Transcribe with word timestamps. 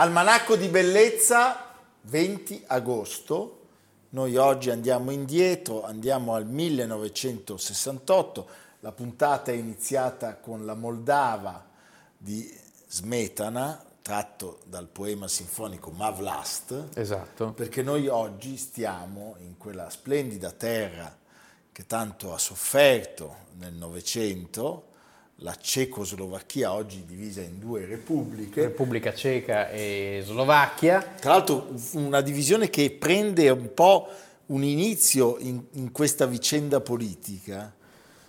Almanacco 0.00 0.54
di 0.54 0.68
bellezza 0.68 1.74
20 2.02 2.62
agosto. 2.68 3.62
Noi 4.10 4.36
oggi 4.36 4.70
andiamo 4.70 5.10
indietro, 5.10 5.82
andiamo 5.82 6.34
al 6.34 6.46
1968. 6.46 8.48
La 8.78 8.92
puntata 8.92 9.50
è 9.50 9.56
iniziata 9.56 10.36
con 10.36 10.64
la 10.64 10.74
Moldava 10.74 11.66
di 12.16 12.48
Smetana, 12.86 13.84
tratto 14.00 14.60
dal 14.66 14.86
poema 14.86 15.26
sinfonico 15.26 15.90
Mavlast. 15.90 16.90
Esatto. 16.94 17.50
Perché 17.50 17.82
noi 17.82 18.06
oggi 18.06 18.56
stiamo 18.56 19.34
in 19.40 19.56
quella 19.56 19.90
splendida 19.90 20.52
terra 20.52 21.12
che 21.72 21.86
tanto 21.86 22.32
ha 22.32 22.38
sofferto 22.38 23.46
nel 23.54 23.74
Novecento, 23.74 24.87
la 25.42 25.54
Cecoslovacchia 25.54 26.72
oggi 26.72 27.04
divisa 27.04 27.40
in 27.40 27.58
due 27.58 27.84
repubbliche. 27.84 28.62
Repubblica 28.62 29.14
Ceca 29.14 29.70
e 29.70 30.22
Slovacchia. 30.24 31.00
Tra 31.20 31.32
l'altro 31.32 31.68
una 31.92 32.20
divisione 32.20 32.70
che 32.70 32.90
prende 32.90 33.48
un 33.50 33.72
po' 33.72 34.08
un 34.46 34.64
inizio 34.64 35.36
in, 35.38 35.62
in 35.72 35.92
questa 35.92 36.26
vicenda 36.26 36.80
politica. 36.80 37.72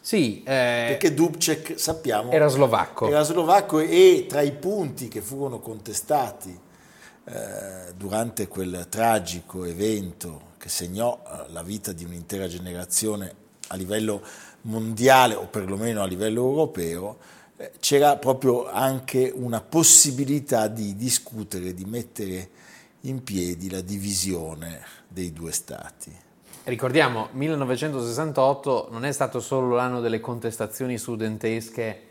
Sì, 0.01 0.43
eh, 0.43 0.85
perché 0.89 1.13
Dubček 1.13 1.79
sappiamo 1.79 2.31
era 2.31 2.47
slovacco. 2.47 3.07
Era 3.07 3.23
slovacco 3.23 3.79
e 3.79 4.25
tra 4.27 4.41
i 4.41 4.51
punti 4.51 5.07
che 5.07 5.21
furono 5.21 5.59
contestati 5.59 6.57
eh, 7.25 7.93
durante 7.95 8.47
quel 8.47 8.87
tragico 8.89 9.65
evento 9.65 10.53
che 10.57 10.69
segnò 10.69 11.21
eh, 11.25 11.51
la 11.51 11.63
vita 11.63 11.91
di 11.91 12.03
un'intera 12.03 12.47
generazione 12.47 13.47
a 13.67 13.75
livello 13.75 14.21
mondiale 14.61 15.35
o 15.35 15.45
perlomeno 15.47 16.01
a 16.01 16.05
livello 16.05 16.41
europeo, 16.41 17.17
eh, 17.57 17.71
c'era 17.79 18.17
proprio 18.17 18.69
anche 18.69 19.31
una 19.33 19.61
possibilità 19.61 20.67
di 20.67 20.95
discutere, 20.95 21.73
di 21.73 21.85
mettere 21.85 22.49
in 23.01 23.23
piedi 23.23 23.69
la 23.69 23.81
divisione 23.81 24.81
dei 25.07 25.31
due 25.31 25.51
stati. 25.51 26.27
Ricordiamo, 26.63 27.29
1968 27.31 28.89
non 28.91 29.05
è 29.05 29.11
stato 29.11 29.39
solo 29.39 29.75
l'anno 29.75 30.01
delle 30.01 30.19
contestazioni 30.19 30.97
studentesche, 30.97 32.03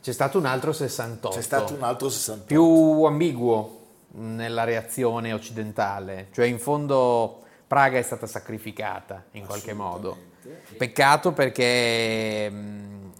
c'è 0.00 0.12
stato 0.12 0.38
un 0.38 0.46
altro 0.46 0.72
68. 0.72 1.36
C'è 1.36 1.42
stato 1.42 1.74
un 1.74 1.82
altro 1.82 2.08
68. 2.08 2.46
Più 2.46 3.04
ambiguo 3.04 3.76
nella 4.12 4.64
reazione 4.64 5.32
occidentale, 5.32 6.28
cioè 6.32 6.46
in 6.46 6.58
fondo 6.58 7.42
Praga 7.66 7.98
è 7.98 8.02
stata 8.02 8.26
sacrificata 8.26 9.24
in 9.32 9.44
qualche 9.44 9.74
modo. 9.74 10.16
Peccato 10.76 11.32
perché 11.32 12.50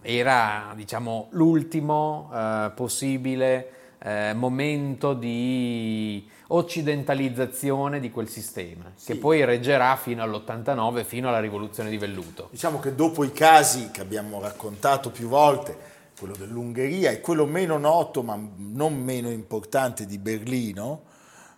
era 0.02 0.72
diciamo, 0.74 1.28
l'ultimo 1.30 2.30
eh, 2.32 2.72
possibile 2.74 3.72
eh, 4.00 4.32
momento 4.34 5.12
di 5.12 6.26
occidentalizzazione 6.48 8.00
di 8.00 8.10
quel 8.10 8.28
sistema, 8.28 8.90
sì. 8.94 9.12
che 9.12 9.18
poi 9.18 9.44
reggerà 9.44 9.96
fino 9.96 10.22
all'89, 10.22 11.04
fino 11.04 11.28
alla 11.28 11.40
rivoluzione 11.40 11.90
di 11.90 11.98
velluto. 11.98 12.48
Diciamo 12.50 12.78
che 12.78 12.94
dopo 12.94 13.24
i 13.24 13.32
casi 13.32 13.90
che 13.90 14.00
abbiamo 14.00 14.40
raccontato 14.40 15.10
più 15.10 15.28
volte, 15.28 15.76
quello 16.18 16.34
dell'Ungheria 16.36 17.10
e 17.10 17.20
quello 17.20 17.44
meno 17.44 17.76
noto 17.78 18.22
ma 18.22 18.38
non 18.56 18.96
meno 18.96 19.30
importante 19.30 20.06
di 20.06 20.18
Berlino, 20.18 21.02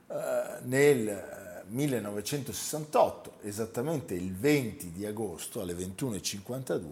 eh, 0.08 0.58
nel 0.64 1.29
1968, 1.70 3.32
esattamente 3.42 4.14
il 4.14 4.34
20 4.34 4.92
di 4.92 5.06
agosto 5.06 5.60
alle 5.60 5.74
21.52, 5.74 6.82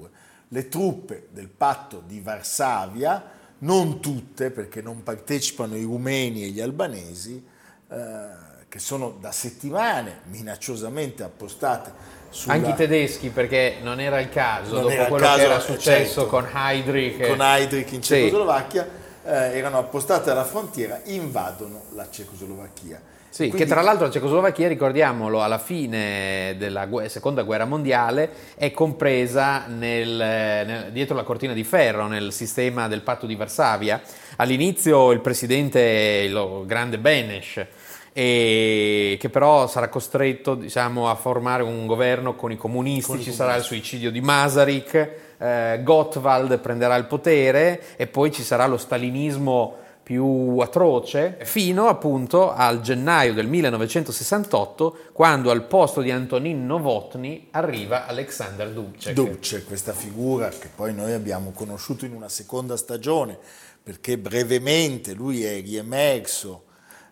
le 0.48 0.68
truppe 0.68 1.28
del 1.30 1.48
patto 1.48 2.02
di 2.06 2.20
Varsavia, 2.20 3.36
non 3.58 4.00
tutte 4.00 4.50
perché 4.50 4.80
non 4.80 5.02
partecipano 5.02 5.76
i 5.76 5.82
rumeni 5.82 6.44
e 6.44 6.48
gli 6.48 6.60
albanesi, 6.60 7.44
eh, 7.90 8.46
che 8.68 8.78
sono 8.78 9.16
da 9.18 9.32
settimane 9.32 10.20
minacciosamente 10.24 11.22
appostate 11.22 12.16
sulla... 12.30 12.54
Anche 12.54 12.70
i 12.70 12.74
tedeschi, 12.74 13.30
perché 13.30 13.78
non 13.82 13.98
era 13.98 14.20
il 14.20 14.28
caso, 14.28 14.80
non 14.80 14.94
dopo 14.94 15.08
quello 15.08 15.26
caso, 15.26 15.38
che 15.38 15.44
era 15.44 15.60
successo 15.60 16.14
certo, 16.20 16.26
con 16.26 16.48
Heydrich. 16.52 17.26
Con 17.26 17.40
Heydrich 17.40 17.92
in 17.92 18.02
Cecoslovacchia, 18.02 18.82
sì. 18.84 19.28
eh, 19.28 19.56
erano 19.56 19.78
appostate 19.78 20.30
alla 20.30 20.44
frontiera, 20.44 21.00
invadono 21.04 21.84
la 21.94 22.08
Cecoslovacchia. 22.08 23.16
Sì, 23.30 23.48
Quindi... 23.48 23.58
che 23.58 23.66
tra 23.66 23.82
l'altro 23.82 24.06
la 24.06 24.12
Cecoslovacchia, 24.12 24.68
ricordiamolo, 24.68 25.42
alla 25.42 25.58
fine 25.58 26.54
della 26.56 26.86
gu- 26.86 27.06
seconda 27.06 27.42
guerra 27.42 27.66
mondiale 27.66 28.30
è 28.56 28.70
compresa 28.70 29.66
nel, 29.66 30.08
nel, 30.16 30.92
dietro 30.92 31.14
la 31.14 31.24
cortina 31.24 31.52
di 31.52 31.62
ferro 31.62 32.06
nel 32.06 32.32
sistema 32.32 32.88
del 32.88 33.02
patto 33.02 33.26
di 33.26 33.36
Varsavia. 33.36 34.00
All'inizio 34.36 35.10
il 35.12 35.20
presidente, 35.20 35.80
il 36.26 36.62
grande 36.64 36.98
Benes, 36.98 37.66
che 38.12 39.28
però 39.30 39.68
sarà 39.68 39.88
costretto 39.88 40.54
diciamo, 40.54 41.08
a 41.08 41.14
formare 41.14 41.62
un 41.62 41.86
governo 41.86 42.34
con 42.34 42.50
i 42.50 42.56
comunisti, 42.56 43.12
con 43.12 43.20
ci 43.20 43.32
sarà 43.32 43.54
il 43.54 43.62
suicidio 43.62 44.10
di 44.10 44.20
Masaryk, 44.20 45.10
eh, 45.38 45.80
Gottwald 45.82 46.58
prenderà 46.58 46.96
il 46.96 47.04
potere 47.04 47.80
e 47.96 48.08
poi 48.08 48.32
ci 48.32 48.42
sarà 48.42 48.66
lo 48.66 48.76
stalinismo 48.76 49.76
più 50.08 50.56
atroce, 50.60 51.36
fino 51.42 51.86
appunto 51.86 52.50
al 52.50 52.80
gennaio 52.80 53.34
del 53.34 53.46
1968, 53.46 55.10
quando 55.12 55.50
al 55.50 55.66
posto 55.66 56.00
di 56.00 56.10
Antonin 56.10 56.64
Novotny 56.64 57.48
arriva 57.50 58.06
Alexander 58.06 58.70
Dubček. 58.70 59.12
Dubček, 59.12 59.66
questa 59.66 59.92
figura 59.92 60.48
che 60.48 60.70
poi 60.74 60.94
noi 60.94 61.12
abbiamo 61.12 61.50
conosciuto 61.50 62.06
in 62.06 62.14
una 62.14 62.30
seconda 62.30 62.78
stagione, 62.78 63.36
perché 63.82 64.16
brevemente 64.16 65.12
lui 65.12 65.44
è 65.44 65.60
riemerso 65.60 66.62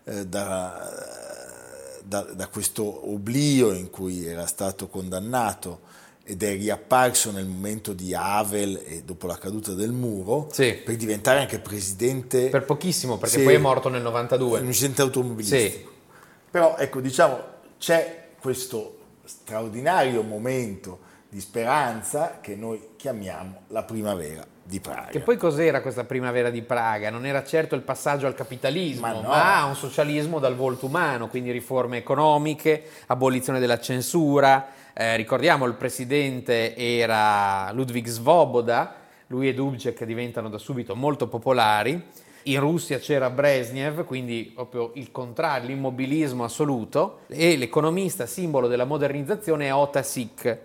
eh, 0.05 0.25
da, 0.25 0.89
da, 2.03 2.21
da 2.21 2.47
questo 2.47 3.11
oblio 3.11 3.73
in 3.73 3.91
cui 3.91 4.25
era 4.25 4.47
stato 4.47 4.87
condannato 4.87 5.81
ed 6.27 6.43
è 6.43 6.51
riapparso 6.51 7.31
nel 7.31 7.45
momento 7.45 7.93
di 7.93 8.13
Havel 8.13 8.81
e 8.85 9.03
dopo 9.03 9.27
la 9.27 9.37
caduta 9.37 9.73
del 9.73 9.91
muro 9.91 10.49
sì. 10.51 10.73
per 10.73 10.97
diventare 10.97 11.39
anche 11.39 11.59
presidente 11.59 12.49
per 12.49 12.65
pochissimo 12.65 13.17
perché 13.17 13.37
sì, 13.37 13.43
poi 13.43 13.53
è 13.53 13.59
morto 13.59 13.87
nel 13.87 14.01
92 14.01 14.59
un 14.59 14.65
incidente 14.65 15.01
automobilistico 15.03 15.89
sì. 15.89 15.95
però 16.51 16.75
ecco 16.77 16.99
diciamo 16.99 17.39
c'è 17.79 18.27
questo 18.39 18.97
straordinario 19.23 20.21
momento 20.21 20.99
di 21.29 21.39
speranza 21.39 22.39
che 22.41 22.55
noi 22.55 22.89
chiamiamo 22.97 23.61
la 23.67 23.83
primavera 23.83 24.45
di 24.63 24.79
Praga. 24.79 25.07
Che 25.07 25.19
poi 25.19 25.37
cos'era 25.37 25.81
questa 25.81 26.03
primavera 26.03 26.49
di 26.49 26.61
Praga? 26.61 27.09
Non 27.09 27.25
era 27.25 27.43
certo 27.43 27.75
il 27.75 27.81
passaggio 27.81 28.27
al 28.27 28.35
capitalismo, 28.35 29.07
ma, 29.07 29.13
no. 29.13 29.27
ma 29.27 29.61
a 29.61 29.65
un 29.65 29.75
socialismo 29.75 30.39
dal 30.39 30.55
volto 30.55 30.85
umano, 30.85 31.27
quindi 31.27 31.51
riforme 31.51 31.97
economiche, 31.97 32.83
abolizione 33.07 33.59
della 33.59 33.79
censura, 33.79 34.67
eh, 34.99 35.15
ricordiamo 35.15 35.65
il 35.65 35.75
presidente 35.75 36.75
era 36.75 37.71
Ludwig 37.71 38.07
Svoboda, 38.07 38.95
lui 39.27 39.47
e 39.47 39.53
Dubček 39.53 40.03
diventano 40.05 40.49
da 40.49 40.57
subito 40.57 40.95
molto 40.95 41.27
popolari. 41.27 42.03
In 42.43 42.59
Russia 42.59 42.97
c'era 42.97 43.29
Brezhnev, 43.29 44.05
quindi 44.05 44.51
proprio 44.55 44.93
il 44.95 45.11
contrario, 45.11 45.67
l'immobilismo 45.67 46.43
assoluto, 46.43 47.19
e 47.27 47.57
l'economista 47.57 48.25
simbolo 48.25 48.67
della 48.67 48.85
modernizzazione 48.85 49.67
è 49.67 49.73
Ota 49.73 50.01
Sik, 50.01 50.57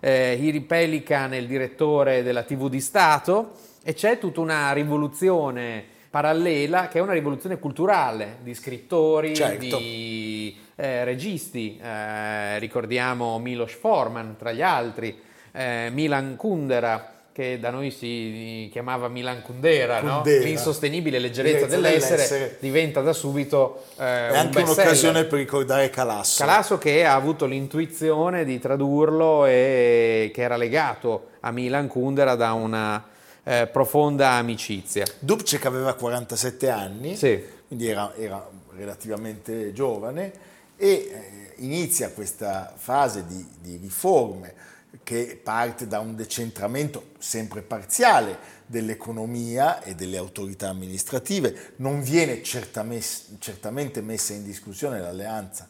eh, 0.00 0.34
Iri 0.34 0.60
Pelikan 0.60 1.32
è 1.32 1.36
il 1.36 1.46
direttore 1.46 2.22
della 2.22 2.42
TV 2.42 2.68
di 2.68 2.80
Stato. 2.80 3.52
E 3.82 3.94
c'è 3.94 4.18
tutta 4.18 4.40
una 4.40 4.70
rivoluzione 4.72 5.96
parallela 6.10 6.88
che 6.88 6.98
è 6.98 7.02
una 7.02 7.12
rivoluzione 7.12 7.58
culturale 7.58 8.38
di 8.42 8.54
scrittori, 8.54 9.34
Certo. 9.34 9.76
di 9.76 10.56
eh, 10.76 11.04
registi, 11.04 11.78
eh, 11.82 12.58
ricordiamo 12.58 13.38
Milos 13.38 13.72
Forman 13.74 14.36
tra 14.38 14.52
gli 14.52 14.62
altri, 14.62 15.18
eh, 15.52 15.90
Milan 15.92 16.36
Kundera 16.36 17.12
che 17.38 17.60
da 17.60 17.70
noi 17.70 17.92
si 17.92 18.68
chiamava 18.72 19.06
Milan 19.06 19.42
Kundera, 19.42 20.00
no? 20.00 20.22
L'insostenibile 20.24 21.20
leggerezza 21.20 21.66
dell'essere, 21.66 22.16
dell'essere. 22.16 22.56
diventa 22.58 23.00
da 23.00 23.12
subito 23.12 23.84
eh, 23.96 24.02
È 24.02 24.30
un 24.30 24.36
anche 24.36 24.62
un'occasione 24.62 25.22
per 25.22 25.38
ricordare 25.38 25.88
Calasso. 25.88 26.44
Calasso 26.44 26.78
che 26.78 27.04
ha 27.04 27.14
avuto 27.14 27.46
l'intuizione 27.46 28.44
di 28.44 28.58
tradurlo 28.58 29.46
e 29.46 30.32
che 30.34 30.42
era 30.42 30.56
legato 30.56 31.28
a 31.38 31.52
Milan 31.52 31.86
Kundera 31.86 32.34
da 32.34 32.54
una 32.54 33.04
eh, 33.48 33.66
profonda 33.66 34.32
amicizia. 34.32 35.06
Dubček 35.20 35.64
aveva 35.64 35.94
47 35.94 36.68
anni, 36.68 37.16
Sì. 37.16 37.42
quindi 37.66 37.88
era, 37.88 38.14
era 38.14 38.46
relativamente 38.76 39.72
giovane 39.72 40.32
e 40.76 40.86
eh, 40.90 41.52
inizia 41.56 42.10
questa 42.10 42.74
fase 42.76 43.24
di, 43.26 43.46
di 43.60 43.76
riforme 43.80 44.54
che 45.02 45.40
parte 45.42 45.86
da 45.86 45.98
un 46.00 46.14
decentramento 46.14 47.10
sempre 47.18 47.62
parziale 47.62 48.38
dell'economia 48.66 49.82
e 49.82 49.94
delle 49.94 50.18
autorità 50.18 50.68
amministrative. 50.68 51.72
Non 51.76 52.02
viene 52.02 52.42
certame- 52.42 53.00
certamente 53.38 54.02
messa 54.02 54.34
in 54.34 54.44
discussione 54.44 55.00
l'alleanza 55.00 55.68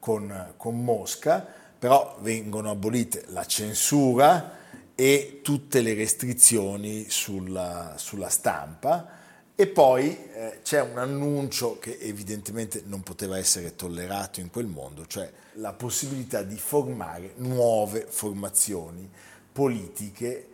con, 0.00 0.54
con 0.56 0.82
Mosca, 0.82 1.46
però 1.78 2.18
vengono 2.22 2.70
abolite 2.70 3.24
la 3.28 3.44
censura 3.44 4.58
e 5.00 5.40
tutte 5.42 5.80
le 5.80 5.94
restrizioni 5.94 7.08
sulla, 7.08 7.94
sulla 7.96 8.28
stampa 8.28 9.08
e 9.54 9.66
poi 9.66 10.14
eh, 10.34 10.58
c'è 10.62 10.82
un 10.82 10.98
annuncio 10.98 11.78
che 11.78 11.96
evidentemente 12.02 12.82
non 12.84 13.02
poteva 13.02 13.38
essere 13.38 13.74
tollerato 13.74 14.40
in 14.40 14.50
quel 14.50 14.66
mondo, 14.66 15.06
cioè 15.06 15.32
la 15.54 15.72
possibilità 15.72 16.42
di 16.42 16.58
formare 16.58 17.32
nuove 17.36 18.04
formazioni 18.06 19.08
politiche 19.50 20.48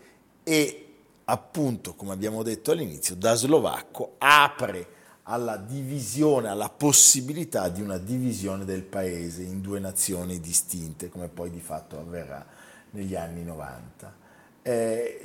e 0.45 0.95
appunto, 1.25 1.95
come 1.95 2.13
abbiamo 2.13 2.45
detto 2.45 2.71
all'inizio, 2.71 3.17
da 3.17 3.35
slovacco 3.35 4.15
apre 4.19 4.87
alla 5.25 5.57
divisione, 5.57 6.51
alla 6.51 6.69
possibilità 6.69 7.69
di 7.69 7.83
una 7.83 7.99
divisione 7.99 8.65
del 8.65 8.85
paese 8.85 9.43
in 9.43 9.61
due 9.61 9.81
nazioni 9.81 10.39
distinte, 10.39 11.09
come 11.09 11.27
poi 11.27 11.51
di 11.51 11.61
fatto 11.61 11.99
avverrà 11.99 12.47
negli 12.91 13.17
anni 13.17 13.43
90. 13.43 14.25
Eh, 14.67 15.21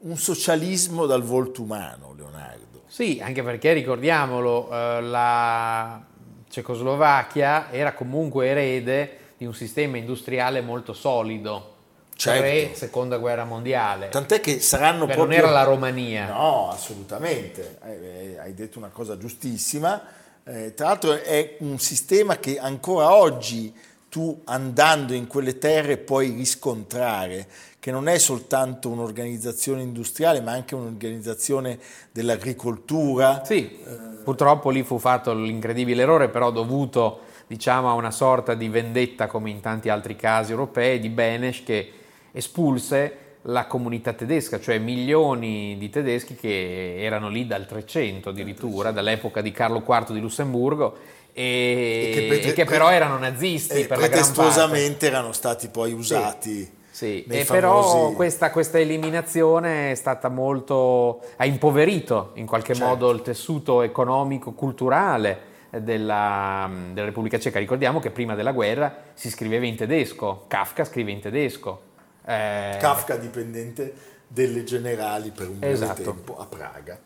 un 0.00 0.18
socialismo 0.18 1.06
dal 1.06 1.22
volto 1.22 1.62
umano, 1.62 2.12
Leonardo. 2.14 2.82
Sì, 2.88 3.20
anche 3.22 3.42
perché 3.42 3.72
ricordiamolo, 3.72 4.68
eh, 4.70 5.00
la 5.00 6.04
Cecoslovacchia 6.50 7.72
era 7.72 7.94
comunque 7.94 8.48
erede 8.48 9.16
di 9.38 9.46
un 9.46 9.54
sistema 9.54 9.96
industriale 9.96 10.60
molto 10.60 10.92
solido. 10.92 11.70
Certo. 12.14 12.42
Pre 12.42 12.74
seconda 12.74 13.16
guerra 13.16 13.44
mondiale. 13.44 14.10
Tant'è 14.10 14.40
che 14.40 14.60
saranno 14.60 15.06
Beh, 15.06 15.14
proprio... 15.14 15.38
non 15.38 15.46
era 15.46 15.50
la 15.50 15.62
Romania. 15.64 16.26
No, 16.26 16.68
assolutamente, 16.68 17.78
Eh, 17.86 18.34
eh, 18.34 18.38
hai 18.40 18.52
detto 18.52 18.76
una 18.76 18.90
cosa 18.90 19.16
giustissima. 19.16 20.02
Eh, 20.44 20.74
tra 20.74 20.88
l'altro 20.88 21.14
è 21.14 21.56
un 21.60 21.78
sistema 21.78 22.36
che 22.36 22.58
ancora 22.58 23.14
oggi 23.14 23.74
tu 24.12 24.42
andando 24.44 25.14
in 25.14 25.26
quelle 25.26 25.56
terre 25.56 25.96
puoi 25.96 26.32
riscontrare 26.32 27.46
che 27.78 27.90
non 27.90 28.08
è 28.08 28.18
soltanto 28.18 28.90
un'organizzazione 28.90 29.80
industriale 29.80 30.42
ma 30.42 30.52
anche 30.52 30.74
un'organizzazione 30.74 31.78
dell'agricoltura. 32.12 33.42
Sì, 33.42 33.78
purtroppo 34.22 34.68
lì 34.68 34.82
fu 34.82 34.98
fatto 34.98 35.32
l'incredibile 35.32 36.02
errore, 36.02 36.28
però 36.28 36.50
dovuto 36.50 37.20
diciamo, 37.46 37.88
a 37.88 37.94
una 37.94 38.10
sorta 38.10 38.52
di 38.52 38.68
vendetta, 38.68 39.28
come 39.28 39.48
in 39.48 39.60
tanti 39.60 39.88
altri 39.88 40.14
casi 40.14 40.50
europei, 40.50 40.98
di 40.98 41.08
Benesch 41.08 41.64
che 41.64 41.92
espulse 42.32 43.16
la 43.46 43.66
comunità 43.66 44.12
tedesca, 44.12 44.60
cioè 44.60 44.78
milioni 44.78 45.76
di 45.78 45.88
tedeschi 45.88 46.34
che 46.34 47.02
erano 47.02 47.30
lì 47.30 47.46
dal 47.46 47.66
300 47.66 48.28
addirittura, 48.28 48.90
dall'epoca 48.90 49.40
di 49.40 49.52
Carlo 49.52 49.82
IV 49.88 50.12
di 50.12 50.20
Lussemburgo, 50.20 51.20
e, 51.32 52.10
E 52.10 52.10
che 52.14 52.26
prete- 52.28 52.48
e 52.48 52.52
che 52.52 52.64
però 52.64 52.90
erano 52.90 53.18
nazisti 53.18 53.80
E 53.80 53.86
per 53.86 53.98
pretestuosamente 53.98 55.06
erano 55.06 55.32
stati 55.32 55.68
poi 55.68 55.92
usati. 55.92 56.80
Sì, 56.90 57.24
nei 57.26 57.40
e 57.40 57.44
però 57.46 57.82
famosi- 57.82 58.14
questa, 58.14 58.50
questa 58.50 58.78
eliminazione 58.78 59.92
è 59.92 59.94
stata 59.94 60.28
molto. 60.28 61.20
ha 61.36 61.46
impoverito 61.46 62.32
in 62.34 62.46
qualche 62.46 62.74
Certo. 62.74 62.88
modo 62.88 63.10
il 63.10 63.22
tessuto 63.22 63.80
economico, 63.82 64.52
culturale 64.52 65.50
della, 65.70 66.70
della 66.92 67.06
Repubblica 67.06 67.38
Ceca. 67.38 67.58
Ricordiamo 67.58 67.98
che 67.98 68.10
prima 68.10 68.34
della 68.34 68.52
guerra 68.52 68.94
si 69.14 69.30
scriveva 69.30 69.64
in 69.64 69.74
tedesco, 69.76 70.44
Kafka 70.48 70.84
scrive 70.84 71.10
in 71.12 71.20
tedesco. 71.20 71.80
Eh, 72.26 72.76
Kafka 72.78 73.16
dipendente 73.16 73.94
delle 74.28 74.62
generali 74.64 75.30
per 75.30 75.48
un 75.48 75.58
breve 75.58 75.72
Esatto. 75.74 76.02
tempo 76.02 76.38
a 76.38 76.44
Praga. 76.44 76.98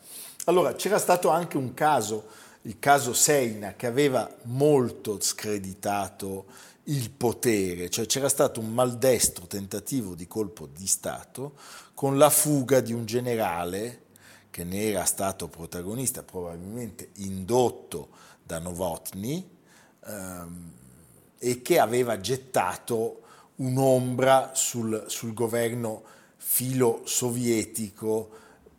Allora 0.47 0.75
c'era 0.75 0.99
stato 0.99 1.29
anche 1.29 1.57
un 1.57 1.75
caso, 1.75 2.25
il 2.67 2.81
caso 2.81 3.13
Seina, 3.13 3.75
che 3.75 3.87
aveva 3.87 4.29
molto 4.45 5.21
screditato 5.21 6.47
il 6.85 7.11
potere, 7.11 7.89
cioè 7.89 8.07
c'era 8.07 8.29
stato 8.29 8.61
un 8.61 8.73
maldestro 8.73 9.47
tentativo 9.47 10.15
di 10.15 10.27
colpo 10.27 10.67
di 10.67 10.87
Stato 10.87 11.55
con 11.95 12.19
la 12.19 12.29
fuga 12.29 12.81
di 12.81 12.93
un 12.93 13.07
generale 13.07 14.03
che 14.51 14.65
ne 14.65 14.91
era 14.91 15.05
stato 15.05 15.49
protagonista, 15.49 16.23
probabilmente 16.23 17.11
indotto 17.17 18.09
da 18.43 18.59
Novotny, 18.59 19.49
ehm, 20.05 20.73
e 21.39 21.63
che 21.63 21.79
aveva 21.79 22.19
gettato 22.21 23.21
un'ombra 23.57 24.53
sul, 24.55 25.05
sul 25.07 25.35
governo 25.35 26.03
filo-sovietico 26.37 28.31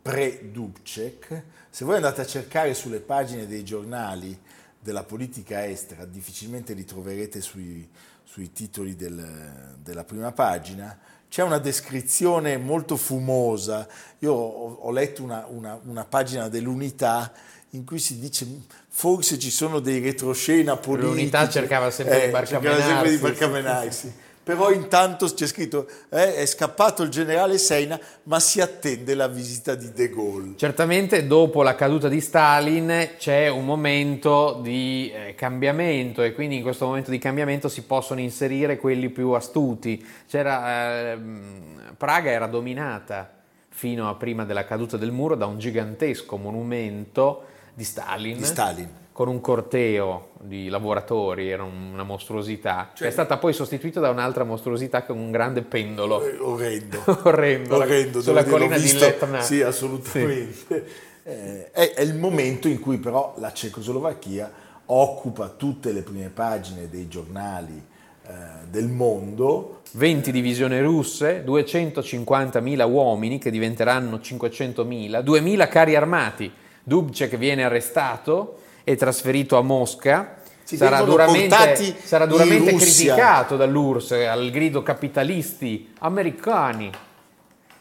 pre-Dubček. 0.02 1.44
Se 1.78 1.84
voi 1.84 1.94
andate 1.94 2.22
a 2.22 2.26
cercare 2.26 2.74
sulle 2.74 2.98
pagine 2.98 3.46
dei 3.46 3.62
giornali 3.62 4.36
della 4.80 5.04
politica 5.04 5.64
estera, 5.64 6.04
difficilmente 6.06 6.72
li 6.72 6.84
troverete 6.84 7.40
sui, 7.40 7.88
sui 8.24 8.50
titoli 8.50 8.96
del- 8.96 9.76
della 9.80 10.02
prima 10.02 10.32
pagina, 10.32 10.98
c'è 11.28 11.44
una 11.44 11.58
descrizione 11.58 12.56
molto 12.56 12.96
fumosa. 12.96 13.86
Io 14.18 14.32
ho, 14.32 14.72
ho 14.80 14.90
letto 14.90 15.22
una, 15.22 15.46
una- 15.48 15.78
una 15.84 16.04
pagina 16.04 16.48
dell'unità 16.48 17.32
in 17.70 17.84
cui 17.84 18.00
si 18.00 18.18
dice 18.18 18.44
forse 18.88 19.38
ci 19.38 19.52
sono 19.52 19.78
dei 19.78 20.00
retroscena 20.00 20.76
politici. 20.76 21.12
L'Unità 21.14 21.48
cercava 21.48 21.92
sempre 21.92 22.26
di 22.26 22.32
cercava 22.44 22.82
sempre 22.82 23.10
di 23.10 23.16
barcamenarsi. 23.18 24.12
Però 24.48 24.70
intanto 24.70 25.26
c'è 25.26 25.46
scritto 25.46 25.86
eh, 26.08 26.36
è 26.36 26.46
scappato 26.46 27.02
il 27.02 27.10
generale 27.10 27.58
Seina, 27.58 28.00
ma 28.22 28.40
si 28.40 28.62
attende 28.62 29.14
la 29.14 29.28
visita 29.28 29.74
di 29.74 29.92
De 29.92 30.08
Gaulle. 30.08 30.54
Certamente 30.56 31.26
dopo 31.26 31.62
la 31.62 31.74
caduta 31.74 32.08
di 32.08 32.18
Stalin 32.22 33.10
c'è 33.18 33.48
un 33.48 33.66
momento 33.66 34.58
di 34.62 35.12
eh, 35.14 35.34
cambiamento 35.34 36.22
e 36.22 36.32
quindi 36.32 36.56
in 36.56 36.62
questo 36.62 36.86
momento 36.86 37.10
di 37.10 37.18
cambiamento 37.18 37.68
si 37.68 37.82
possono 37.82 38.20
inserire 38.20 38.78
quelli 38.78 39.10
più 39.10 39.32
astuti. 39.32 40.02
C'era, 40.26 41.10
ehm, 41.10 41.92
Praga 41.98 42.30
era 42.30 42.46
dominata 42.46 43.30
fino 43.68 44.08
a 44.08 44.14
prima 44.14 44.46
della 44.46 44.64
caduta 44.64 44.96
del 44.96 45.12
muro 45.12 45.34
da 45.34 45.44
un 45.44 45.58
gigantesco 45.58 46.38
monumento 46.38 47.44
di 47.74 47.84
Stalin, 47.84 48.38
Di 48.38 48.44
Stalin. 48.46 48.88
Con 49.18 49.26
un 49.26 49.40
corteo 49.40 50.28
di 50.42 50.68
lavoratori, 50.68 51.50
era 51.50 51.64
una 51.64 52.04
mostruosità, 52.04 52.90
Cioè- 52.94 52.98
che 53.02 53.08
è 53.08 53.10
stata 53.10 53.36
poi 53.36 53.52
sostituita 53.52 53.98
da 53.98 54.10
un'altra 54.10 54.44
mostruosità 54.44 55.02
con 55.02 55.18
un 55.18 55.32
grande 55.32 55.62
pendolo. 55.62 56.24
Eh, 56.24 56.38
Orrendo. 56.38 57.02
Orrendo, 57.24 57.76
Orrendo, 57.78 58.20
sulla 58.22 58.42
dire, 58.44 58.52
collina 58.52 58.78
di. 58.78 58.92
Letna. 58.92 59.40
Sì, 59.40 59.60
assolutamente. 59.60 60.86
Eh, 61.24 61.70
è, 61.72 61.94
è 61.94 62.02
il 62.02 62.14
momento 62.14 62.68
in 62.68 62.78
cui 62.78 62.98
però 62.98 63.34
la 63.38 63.52
Cecoslovacchia 63.52 64.52
occupa 64.84 65.48
tutte 65.48 65.90
le 65.90 66.02
prime 66.02 66.28
pagine 66.28 66.88
dei 66.88 67.08
giornali 67.08 67.84
eh, 68.24 68.32
del 68.70 68.86
mondo 68.86 69.80
20 69.94 70.30
divisioni 70.30 70.80
russe, 70.80 71.42
250.000 71.44 72.88
uomini 72.88 73.38
che 73.38 73.50
diventeranno 73.50 74.18
500.000, 74.18 75.24
2.000 75.24 75.68
carri 75.68 75.96
armati. 75.96 76.52
Dubček 76.84 77.36
viene 77.36 77.64
arrestato 77.64 78.66
e 78.88 78.96
trasferito 78.96 79.58
a 79.58 79.60
Mosca. 79.60 80.36
Sarà 80.62 81.02
duramente, 81.02 81.94
sarà 82.02 82.24
duramente 82.24 82.74
criticato 82.74 83.56
dall'URSS 83.56 84.12
al 84.12 84.50
grido 84.50 84.82
capitalisti 84.82 85.92
americani. 85.98 86.90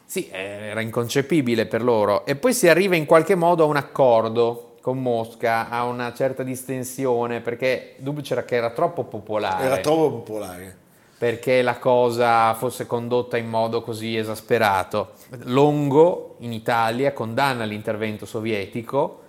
Sì, 0.03 0.29
era 0.29 0.81
inconcepibile 0.81 1.65
per 1.65 1.81
loro. 1.81 2.25
E 2.25 2.35
poi 2.35 2.53
si 2.53 2.67
arriva 2.67 2.97
in 2.97 3.05
qualche 3.05 3.35
modo 3.35 3.63
a 3.63 3.67
un 3.67 3.77
accordo 3.77 4.75
con 4.81 5.01
Mosca, 5.01 5.69
a 5.69 5.85
una 5.85 6.13
certa 6.13 6.43
distensione, 6.43 7.39
perché 7.39 7.95
Dubček 7.99 8.43
che 8.43 8.55
era 8.55 8.71
troppo 8.71 9.05
popolare. 9.05 9.63
Era 9.63 9.77
troppo 9.77 10.11
popolare. 10.11 10.77
Perché 11.17 11.61
la 11.61 11.77
cosa 11.77 12.53
fosse 12.53 12.85
condotta 12.85 13.37
in 13.37 13.47
modo 13.47 13.81
così 13.81 14.17
esasperato. 14.17 15.11
Longo 15.43 16.35
in 16.39 16.51
Italia 16.51 17.13
condanna 17.13 17.63
l'intervento 17.63 18.25
sovietico, 18.25 19.21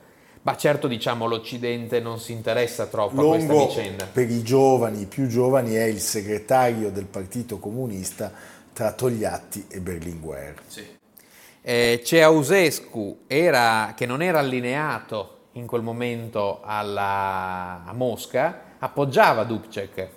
ma 0.48 0.56
certo 0.56 0.88
diciamo 0.88 1.26
l'Occidente 1.26 2.00
non 2.00 2.18
si 2.18 2.32
interessa 2.32 2.86
troppo 2.86 3.20
Longo, 3.20 3.34
a 3.34 3.36
questa 3.36 3.80
vicenda. 3.80 4.06
Per 4.10 4.30
i 4.30 4.42
giovani, 4.42 5.02
i 5.02 5.06
più 5.06 5.26
giovani, 5.26 5.74
è 5.74 5.84
il 5.84 6.00
segretario 6.00 6.90
del 6.90 7.04
Partito 7.04 7.58
Comunista 7.58 8.32
tra 8.72 8.92
Togliatti 8.92 9.66
e 9.68 9.80
Berlinguer. 9.80 10.54
Sì. 10.66 10.86
Eh, 11.60 12.00
Ceausescu, 12.02 13.24
era, 13.26 13.92
che 13.94 14.06
non 14.06 14.22
era 14.22 14.38
allineato 14.38 15.48
in 15.52 15.66
quel 15.66 15.82
momento 15.82 16.62
alla, 16.64 17.84
a 17.84 17.92
Mosca, 17.92 18.76
appoggiava 18.78 19.44
Dubček. 19.44 20.08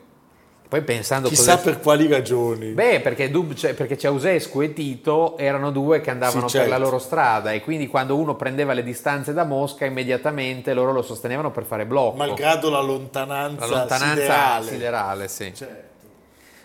Poi 0.71 0.83
pensando 0.83 1.27
Chissà 1.27 1.57
per 1.57 1.81
quali 1.81 2.07
ragioni. 2.07 2.67
Beh, 2.71 3.01
perché, 3.01 3.29
Dubček, 3.29 3.73
perché 3.73 3.97
Ceausescu 3.97 4.61
e 4.61 4.71
Tito 4.71 5.37
erano 5.37 5.69
due 5.69 5.99
che 5.99 6.11
andavano 6.11 6.47
sì, 6.47 6.55
certo. 6.55 6.59
per 6.59 6.69
la 6.69 6.75
certo. 6.75 6.91
loro 6.91 6.97
strada 6.97 7.51
e 7.51 7.59
quindi 7.59 7.87
quando 7.87 8.15
uno 8.15 8.37
prendeva 8.37 8.71
le 8.71 8.81
distanze 8.81 9.33
da 9.33 9.43
Mosca 9.43 9.83
immediatamente 9.83 10.73
loro 10.73 10.93
lo 10.93 11.01
sostenevano 11.01 11.51
per 11.51 11.65
fare 11.65 11.85
blocco. 11.85 12.15
Malgrado 12.15 12.69
la 12.69 12.79
lontananza, 12.79 13.65
la 13.65 13.77
lontananza 13.79 14.13
siderale. 14.13 14.65
siderale 14.65 15.27
sì. 15.27 15.51
Certo. 15.53 15.89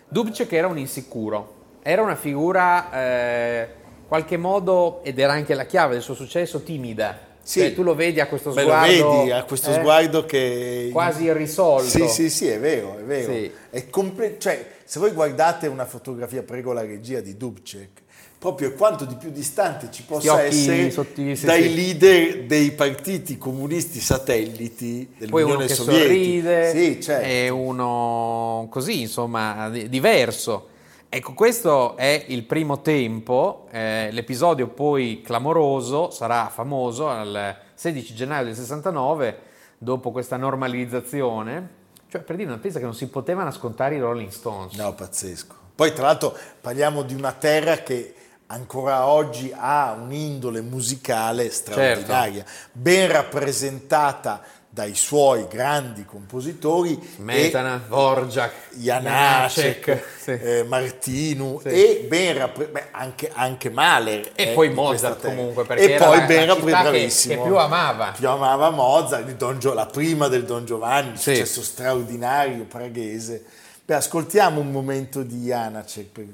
Dubček 0.06 0.52
era 0.52 0.68
un 0.68 0.78
insicuro, 0.78 1.54
era 1.82 2.00
una 2.00 2.14
figura, 2.14 2.92
eh, 2.92 3.68
qualche 4.06 4.36
modo, 4.36 5.00
ed 5.02 5.18
era 5.18 5.32
anche 5.32 5.52
la 5.54 5.64
chiave 5.64 5.94
del 5.94 6.02
suo 6.02 6.14
successo, 6.14 6.62
timida 6.62 7.18
sì. 7.46 7.60
Cioè, 7.60 7.74
tu 7.74 7.84
lo 7.84 7.94
vedi 7.94 8.18
a 8.18 8.26
questo 8.26 8.50
sguardo. 8.50 8.92
Beh, 8.92 8.98
lo 8.98 9.18
vedi 9.18 9.30
a 9.30 9.44
questo 9.44 9.70
eh? 9.70 9.74
sguardo 9.74 10.24
che. 10.24 10.88
Quasi 10.90 11.22
irrisolto. 11.22 11.88
Sì, 11.88 12.08
sì, 12.08 12.28
sì, 12.28 12.48
è 12.48 12.58
vero, 12.58 12.98
è 12.98 13.02
vero. 13.04 13.32
Sì. 13.32 13.52
È 13.70 13.88
comple- 13.88 14.34
cioè, 14.40 14.66
se 14.84 14.98
voi 14.98 15.12
guardate 15.12 15.68
una 15.68 15.84
fotografia, 15.84 16.42
prego 16.42 16.72
la 16.72 16.80
regia 16.80 17.20
di 17.20 17.36
Dubček, 17.36 18.02
proprio 18.36 18.72
quanto 18.72 19.04
di 19.04 19.14
più 19.14 19.30
distante 19.30 19.90
ci 19.92 20.02
possa 20.02 20.42
essere 20.42 20.90
sottili, 20.90 21.36
sì, 21.36 21.46
dai 21.46 21.62
sì. 21.62 21.74
leader 21.76 22.42
dei 22.46 22.72
partiti 22.72 23.38
comunisti 23.38 24.00
satelliti 24.00 25.08
dell'Unione 25.16 25.28
Poi 25.30 25.42
uno 25.42 25.66
che 25.66 25.74
Sovietica. 25.74 26.02
sorride, 26.02 26.70
sì, 26.72 27.00
certo. 27.00 27.26
e 27.28 27.48
uno 27.48 28.66
così, 28.68 29.02
insomma, 29.02 29.70
diverso. 29.70 30.74
Ecco, 31.08 31.34
questo 31.34 31.96
è 31.96 32.24
il 32.28 32.42
primo 32.42 32.82
tempo, 32.82 33.68
eh, 33.70 34.08
l'episodio 34.10 34.66
poi 34.66 35.22
clamoroso 35.24 36.10
sarà 36.10 36.48
famoso 36.48 37.08
al 37.08 37.56
16 37.74 38.14
gennaio 38.14 38.44
del 38.46 38.56
69, 38.56 39.38
dopo 39.78 40.10
questa 40.10 40.36
normalizzazione, 40.36 41.68
cioè 42.08 42.20
per 42.20 42.36
dire 42.36 42.48
una 42.48 42.58
pensa 42.58 42.78
che 42.78 42.84
non 42.84 42.94
si 42.94 43.08
potevano 43.08 43.52
scontare 43.52 43.94
i 43.94 44.00
Rolling 44.00 44.30
Stones. 44.30 44.74
No, 44.74 44.92
pazzesco. 44.94 45.54
Poi 45.74 45.92
tra 45.92 46.06
l'altro 46.06 46.36
parliamo 46.60 47.02
di 47.02 47.14
una 47.14 47.32
terra 47.32 47.76
che 47.78 48.14
ancora 48.46 49.06
oggi 49.06 49.52
ha 49.54 49.92
un'indole 49.92 50.60
musicale 50.60 51.50
straordinaria, 51.50 52.44
certo. 52.44 52.70
ben 52.72 53.10
rappresentata 53.10 54.42
dai 54.76 54.94
suoi 54.94 55.46
grandi 55.48 56.04
compositori 56.04 57.00
Smetana, 57.14 57.82
Vorjak, 57.88 58.52
Janacek, 58.74 60.04
sì. 60.18 60.30
eh, 60.32 60.64
Martinu 60.64 61.58
sì. 61.62 61.68
e 61.68 62.06
ben 62.06 62.36
rappre- 62.36 62.66
beh, 62.66 62.88
anche, 62.90 63.30
anche 63.32 63.70
Mahler 63.70 64.32
e 64.34 64.48
poi 64.48 64.68
Mozart 64.68 65.24
comunque 65.24 65.64
e 65.76 65.96
poi 65.96 66.26
ben 66.26 66.44
rappresentato 66.44 66.90
bravissimo 66.90 67.32
che, 67.32 67.40
che, 67.40 67.46
più 67.46 67.56
amava 67.56 68.12
più 68.14 68.28
amava 68.28 68.68
Mozart 68.68 69.56
Gio, 69.56 69.72
la 69.72 69.86
prima 69.86 70.28
del 70.28 70.44
Don 70.44 70.66
Giovanni 70.66 71.16
sì. 71.16 71.30
successo 71.30 71.62
straordinario 71.62 72.64
praghese 72.64 73.46
beh 73.82 73.94
ascoltiamo 73.94 74.60
un 74.60 74.70
momento 74.70 75.22
di 75.22 75.44
Janacek 75.44 76.10
per 76.10 76.26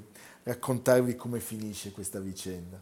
raccontarvi 0.42 1.14
come 1.14 1.38
finisce 1.38 1.92
questa 1.92 2.18
vicenda 2.18 2.80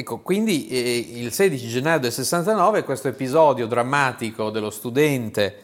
Ecco, 0.00 0.20
quindi 0.20 0.66
eh, 0.68 1.08
il 1.12 1.30
16 1.30 1.68
gennaio 1.68 1.98
del 1.98 2.10
69 2.10 2.84
questo 2.84 3.08
episodio 3.08 3.66
drammatico 3.66 4.48
dello 4.48 4.70
studente 4.70 5.56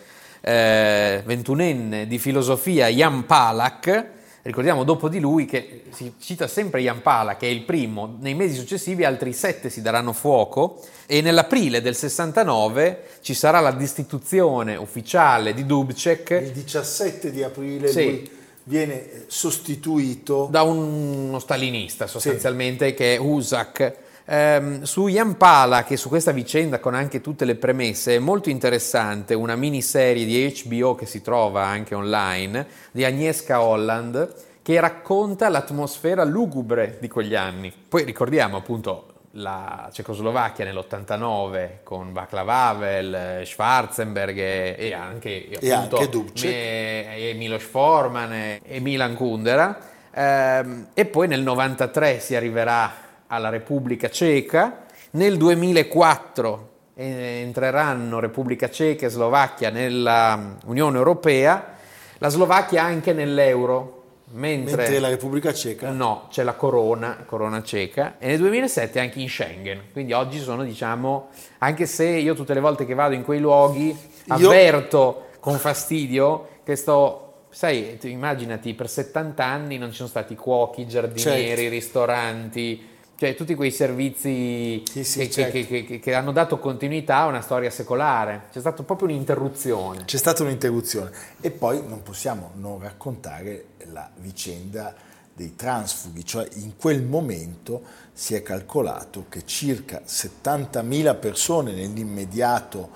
eh, 0.42 1.22
ventunenne 1.24 2.06
di 2.06 2.18
filosofia 2.18 2.86
Jan 2.88 3.24
Palak, 3.24 4.08
ricordiamo 4.42 4.84
dopo 4.84 5.08
di 5.08 5.20
lui 5.20 5.46
che 5.46 5.84
si 5.88 6.12
cita 6.18 6.48
sempre 6.48 6.82
Jan 6.82 7.00
Palak, 7.00 7.38
che 7.38 7.46
è 7.46 7.50
il 7.50 7.62
primo, 7.62 8.18
nei 8.20 8.34
mesi 8.34 8.56
successivi 8.56 9.06
altri 9.06 9.32
sette 9.32 9.70
si 9.70 9.80
daranno 9.80 10.12
fuoco 10.12 10.82
e 11.06 11.22
nell'aprile 11.22 11.80
del 11.80 11.96
69 11.96 13.04
ci 13.22 13.32
sarà 13.32 13.60
la 13.60 13.72
destituzione 13.72 14.76
ufficiale 14.76 15.54
di 15.54 15.64
Dubček. 15.64 16.42
Il 16.42 16.52
17 16.52 17.30
di 17.30 17.42
aprile 17.42 17.88
sì. 17.88 18.04
lui 18.04 18.30
viene 18.64 19.24
sostituito 19.28 20.46
da 20.50 20.60
uno 20.60 21.38
stalinista 21.38 22.06
sostanzialmente 22.06 22.88
sì. 22.88 22.94
che 22.94 23.14
è 23.14 23.18
Usak 23.18 24.04
Ehm, 24.28 24.82
su 24.82 25.06
Jan 25.08 25.36
Pala, 25.36 25.84
che 25.84 25.96
su 25.96 26.08
questa 26.08 26.32
vicenda 26.32 26.80
con 26.80 26.94
anche 26.94 27.20
tutte 27.20 27.44
le 27.44 27.54
premesse 27.54 28.16
è 28.16 28.18
molto 28.18 28.50
interessante, 28.50 29.34
una 29.34 29.54
miniserie 29.54 30.24
di 30.24 30.62
HBO 30.64 30.96
che 30.96 31.06
si 31.06 31.22
trova 31.22 31.64
anche 31.64 31.94
online, 31.94 32.66
di 32.90 33.04
Agnieszka 33.04 33.62
Holland, 33.62 34.34
che 34.62 34.80
racconta 34.80 35.48
l'atmosfera 35.48 36.24
lugubre 36.24 36.96
di 37.00 37.06
quegli 37.06 37.36
anni. 37.36 37.72
Poi 37.88 38.02
ricordiamo 38.02 38.56
appunto 38.56 39.12
la 39.38 39.88
Cecoslovacchia 39.92 40.64
nell'89 40.64 41.68
con 41.84 42.12
Václav 42.12 42.48
Havel, 42.48 43.46
Schwarzenberg 43.46 44.36
e, 44.36 44.74
e 44.76 44.92
anche, 44.92 45.48
e 45.48 45.72
appunto, 45.72 45.98
anche 45.98 46.48
e, 46.48 47.28
e 47.30 47.34
Milos 47.34 47.62
Forman 47.62 48.32
e, 48.32 48.60
e 48.64 48.80
Milan 48.80 49.14
Kundera. 49.14 49.78
Ehm, 50.10 50.88
e 50.94 51.04
poi 51.04 51.28
nel 51.28 51.42
93 51.42 52.18
si 52.18 52.34
arriverà 52.34 53.05
alla 53.28 53.48
Repubblica 53.48 54.08
Ceca, 54.10 54.84
nel 55.12 55.36
2004 55.36 56.74
entreranno 56.94 58.20
Repubblica 58.20 58.70
Ceca 58.70 59.06
e 59.06 59.08
Slovacchia 59.10 59.70
nell'Unione 59.70 60.92
mm, 60.92 60.96
Europea, 60.96 61.74
la 62.18 62.28
Slovacchia 62.28 62.82
anche 62.82 63.12
nell'euro, 63.12 64.02
mentre, 64.32 64.76
mentre, 64.76 64.98
la 64.98 65.08
Repubblica 65.08 65.52
Ceca 65.52 65.90
no, 65.90 66.26
c'è 66.30 66.42
la 66.42 66.54
corona, 66.54 67.24
corona 67.26 67.62
ceca 67.62 68.16
e 68.18 68.28
nel 68.28 68.38
2007 68.38 68.98
anche 68.98 69.20
in 69.20 69.28
Schengen. 69.28 69.82
Quindi 69.92 70.12
oggi 70.14 70.38
sono, 70.38 70.64
diciamo, 70.64 71.28
anche 71.58 71.86
se 71.86 72.06
io 72.06 72.34
tutte 72.34 72.54
le 72.54 72.60
volte 72.60 72.86
che 72.86 72.94
vado 72.94 73.14
in 73.14 73.22
quei 73.22 73.40
luoghi 73.40 73.94
avverto 74.28 75.26
io... 75.32 75.38
con 75.40 75.58
fastidio 75.58 76.48
che 76.64 76.76
sto 76.76 77.22
sai, 77.50 77.98
immaginati 78.02 78.74
per 78.74 78.88
70 78.88 79.44
anni 79.44 79.78
non 79.78 79.90
ci 79.90 79.96
sono 79.96 80.08
stati 80.08 80.34
cuochi, 80.34 80.86
giardinieri, 80.86 81.56
certo. 81.56 81.70
ristoranti, 81.70 82.95
cioè 83.16 83.34
tutti 83.34 83.54
quei 83.54 83.70
servizi 83.70 84.82
sì, 84.88 85.02
sì, 85.02 85.20
che, 85.20 85.30
certo. 85.30 85.52
che, 85.52 85.84
che, 85.84 85.98
che, 85.98 86.14
hanno 86.14 86.32
dato 86.32 86.58
continuità 86.58 87.18
a 87.18 87.26
una 87.26 87.40
storia 87.40 87.70
secolare. 87.70 88.48
C'è 88.52 88.60
stata 88.60 88.82
proprio 88.82 89.08
un'interruzione. 89.08 90.04
C'è 90.04 90.18
stata 90.18 90.42
un'interruzione 90.42 91.10
e 91.40 91.50
poi 91.50 91.82
non 91.86 92.02
possiamo 92.02 92.50
non 92.56 92.78
raccontare 92.78 93.68
la 93.90 94.10
vicenda 94.16 94.94
dei 95.32 95.56
transfughi, 95.56 96.24
cioè 96.24 96.46
in 96.54 96.76
quel 96.76 97.02
momento 97.02 97.82
si 98.12 98.34
è 98.34 98.42
calcolato 98.42 99.26
che 99.28 99.44
circa 99.46 100.02
70.000 100.06 101.18
persone 101.18 101.72
nell'immediato 101.72 102.88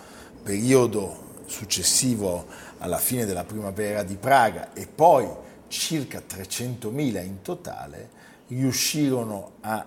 periodo 0.42 1.28
successivo 1.46 2.46
alla 2.78 2.98
fine 2.98 3.24
della 3.24 3.44
primavera 3.44 4.02
di 4.02 4.16
Praga 4.16 4.72
e 4.72 4.86
poi 4.86 5.26
circa 5.68 6.20
300.000 6.26 7.24
in 7.24 7.42
totale 7.42 8.08
riuscirono 8.48 9.52
a 9.60 9.86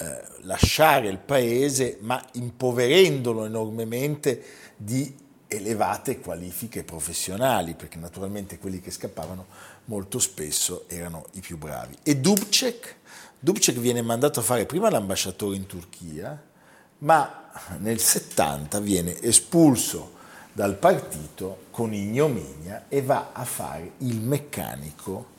eh, 0.00 0.22
lasciare 0.44 1.08
il 1.08 1.18
paese 1.18 1.98
ma 2.00 2.24
impoverendolo 2.32 3.44
enormemente 3.44 4.42
di 4.74 5.14
elevate 5.46 6.20
qualifiche 6.20 6.84
professionali, 6.84 7.74
perché 7.74 7.98
naturalmente 7.98 8.58
quelli 8.58 8.80
che 8.80 8.90
scappavano 8.90 9.46
molto 9.86 10.18
spesso 10.18 10.84
erano 10.88 11.26
i 11.32 11.40
più 11.40 11.58
bravi. 11.58 11.96
E 12.02 12.16
Dubček, 12.16 12.96
Dubček 13.38 13.76
viene 13.76 14.00
mandato 14.00 14.40
a 14.40 14.42
fare 14.44 14.64
prima 14.64 14.88
l'ambasciatore 14.88 15.56
in 15.56 15.66
Turchia, 15.66 16.40
ma 16.98 17.50
nel 17.78 17.98
70 17.98 18.80
viene 18.80 19.20
espulso 19.20 20.12
dal 20.52 20.76
partito 20.76 21.64
con 21.70 21.92
ignominia 21.92 22.86
e 22.88 23.02
va 23.02 23.30
a 23.32 23.44
fare 23.44 23.92
il 23.98 24.20
meccanico 24.20 25.38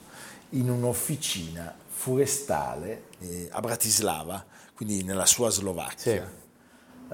in 0.52 0.70
un'officina 0.70 1.74
forestale 1.86 3.04
eh, 3.20 3.48
a 3.50 3.60
Bratislava, 3.60 4.44
quindi 4.74 5.02
nella 5.02 5.26
sua 5.26 5.50
Slovacchia. 5.50 6.26
Sì. 6.26 6.40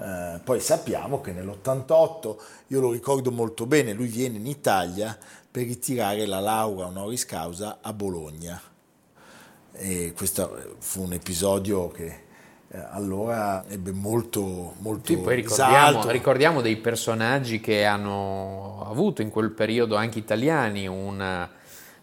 Eh, 0.01 0.39
poi 0.43 0.59
sappiamo 0.59 1.21
che 1.21 1.33
nell'88, 1.33 2.35
io 2.67 2.79
lo 2.79 2.91
ricordo 2.91 3.31
molto 3.31 3.65
bene, 3.65 3.93
lui 3.93 4.07
viene 4.07 4.37
in 4.37 4.47
Italia 4.47 5.17
per 5.51 5.63
ritirare 5.63 6.25
la 6.25 6.39
laurea 6.39 6.87
honoris 6.87 7.25
causa 7.25 7.79
a 7.81 7.93
Bologna. 7.93 8.61
E 9.73 10.13
questo 10.15 10.75
fu 10.79 11.03
un 11.03 11.13
episodio 11.13 11.89
che 11.89 12.27
eh, 12.71 12.77
allora 12.91 13.65
ebbe 13.67 13.91
molto, 13.91 14.73
molto 14.79 15.07
sì, 15.07 15.17
poi 15.17 15.35
ricordiamo, 15.35 16.09
ricordiamo, 16.09 16.61
dei 16.61 16.77
personaggi 16.77 17.59
che 17.59 17.85
hanno 17.85 18.85
avuto 18.87 19.21
in 19.21 19.29
quel 19.29 19.51
periodo 19.51 19.95
anche 19.95 20.19
italiani 20.19 20.87
una, 20.87 21.49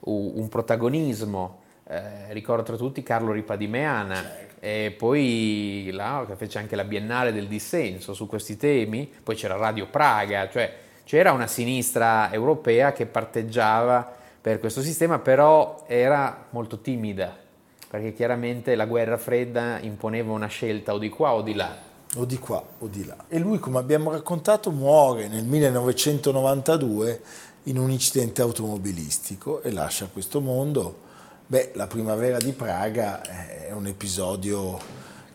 un 0.07 0.49
protagonismo. 0.49 1.61
Eh, 1.89 2.33
ricordo 2.33 2.65
tra 2.65 2.77
tutti 2.77 3.03
Carlo 3.03 3.31
Ripa 3.31 3.55
di 3.55 3.69
Meana 3.69 4.17
certo. 4.17 4.55
e 4.59 4.95
poi 4.97 5.89
là, 5.93 6.25
che 6.27 6.35
fece 6.35 6.59
anche 6.59 6.75
la 6.75 6.83
Biennale 6.83 7.33
del 7.33 7.47
dissenso 7.47 8.13
su 8.13 8.27
questi 8.27 8.57
temi, 8.57 9.09
poi 9.23 9.37
c'era 9.37 9.55
Radio 9.57 9.87
Praga, 9.87 10.49
cioè 10.49 10.75
c'era 11.05 11.31
una 11.31 11.47
sinistra 11.47 12.33
europea 12.33 12.93
che 12.93 13.07
parteggiava 13.07 14.15
per 14.41 14.59
questo 14.59 14.83
sistema, 14.83 15.21
però 15.21 15.85
era 15.87 16.47
molto 16.51 16.81
timida 16.81 17.45
perché 17.89 18.13
chiaramente 18.13 18.75
la 18.75 18.87
guerra 18.87 19.17
fredda 19.17 19.79
imponeva 19.81 20.33
una 20.33 20.49
scelta 20.49 20.93
o 20.93 20.99
di 20.99 21.09
qua 21.09 21.35
o 21.35 21.43
di 21.43 21.55
là. 21.55 21.85
O 22.17 22.25
di 22.25 22.39
qua 22.39 22.63
o 22.79 22.87
di 22.89 23.05
là. 23.05 23.17
E 23.29 23.39
lui, 23.39 23.59
come 23.59 23.79
abbiamo 23.79 24.11
raccontato, 24.11 24.71
muore 24.71 25.29
nel 25.29 25.45
1992 25.45 27.21
in 27.67 27.79
un 27.79 27.91
incidente 27.91 28.43
automobilistico 28.43 29.63
e 29.63 29.71
lascia 29.71 30.09
questo 30.13 30.41
mondo. 30.41 31.05
Beh, 31.47 31.73
la 31.75 31.87
primavera 31.87 32.39
di 32.39 32.53
Praga 32.53 33.23
è 33.23 33.71
un 33.73 33.87
episodio 33.87 34.79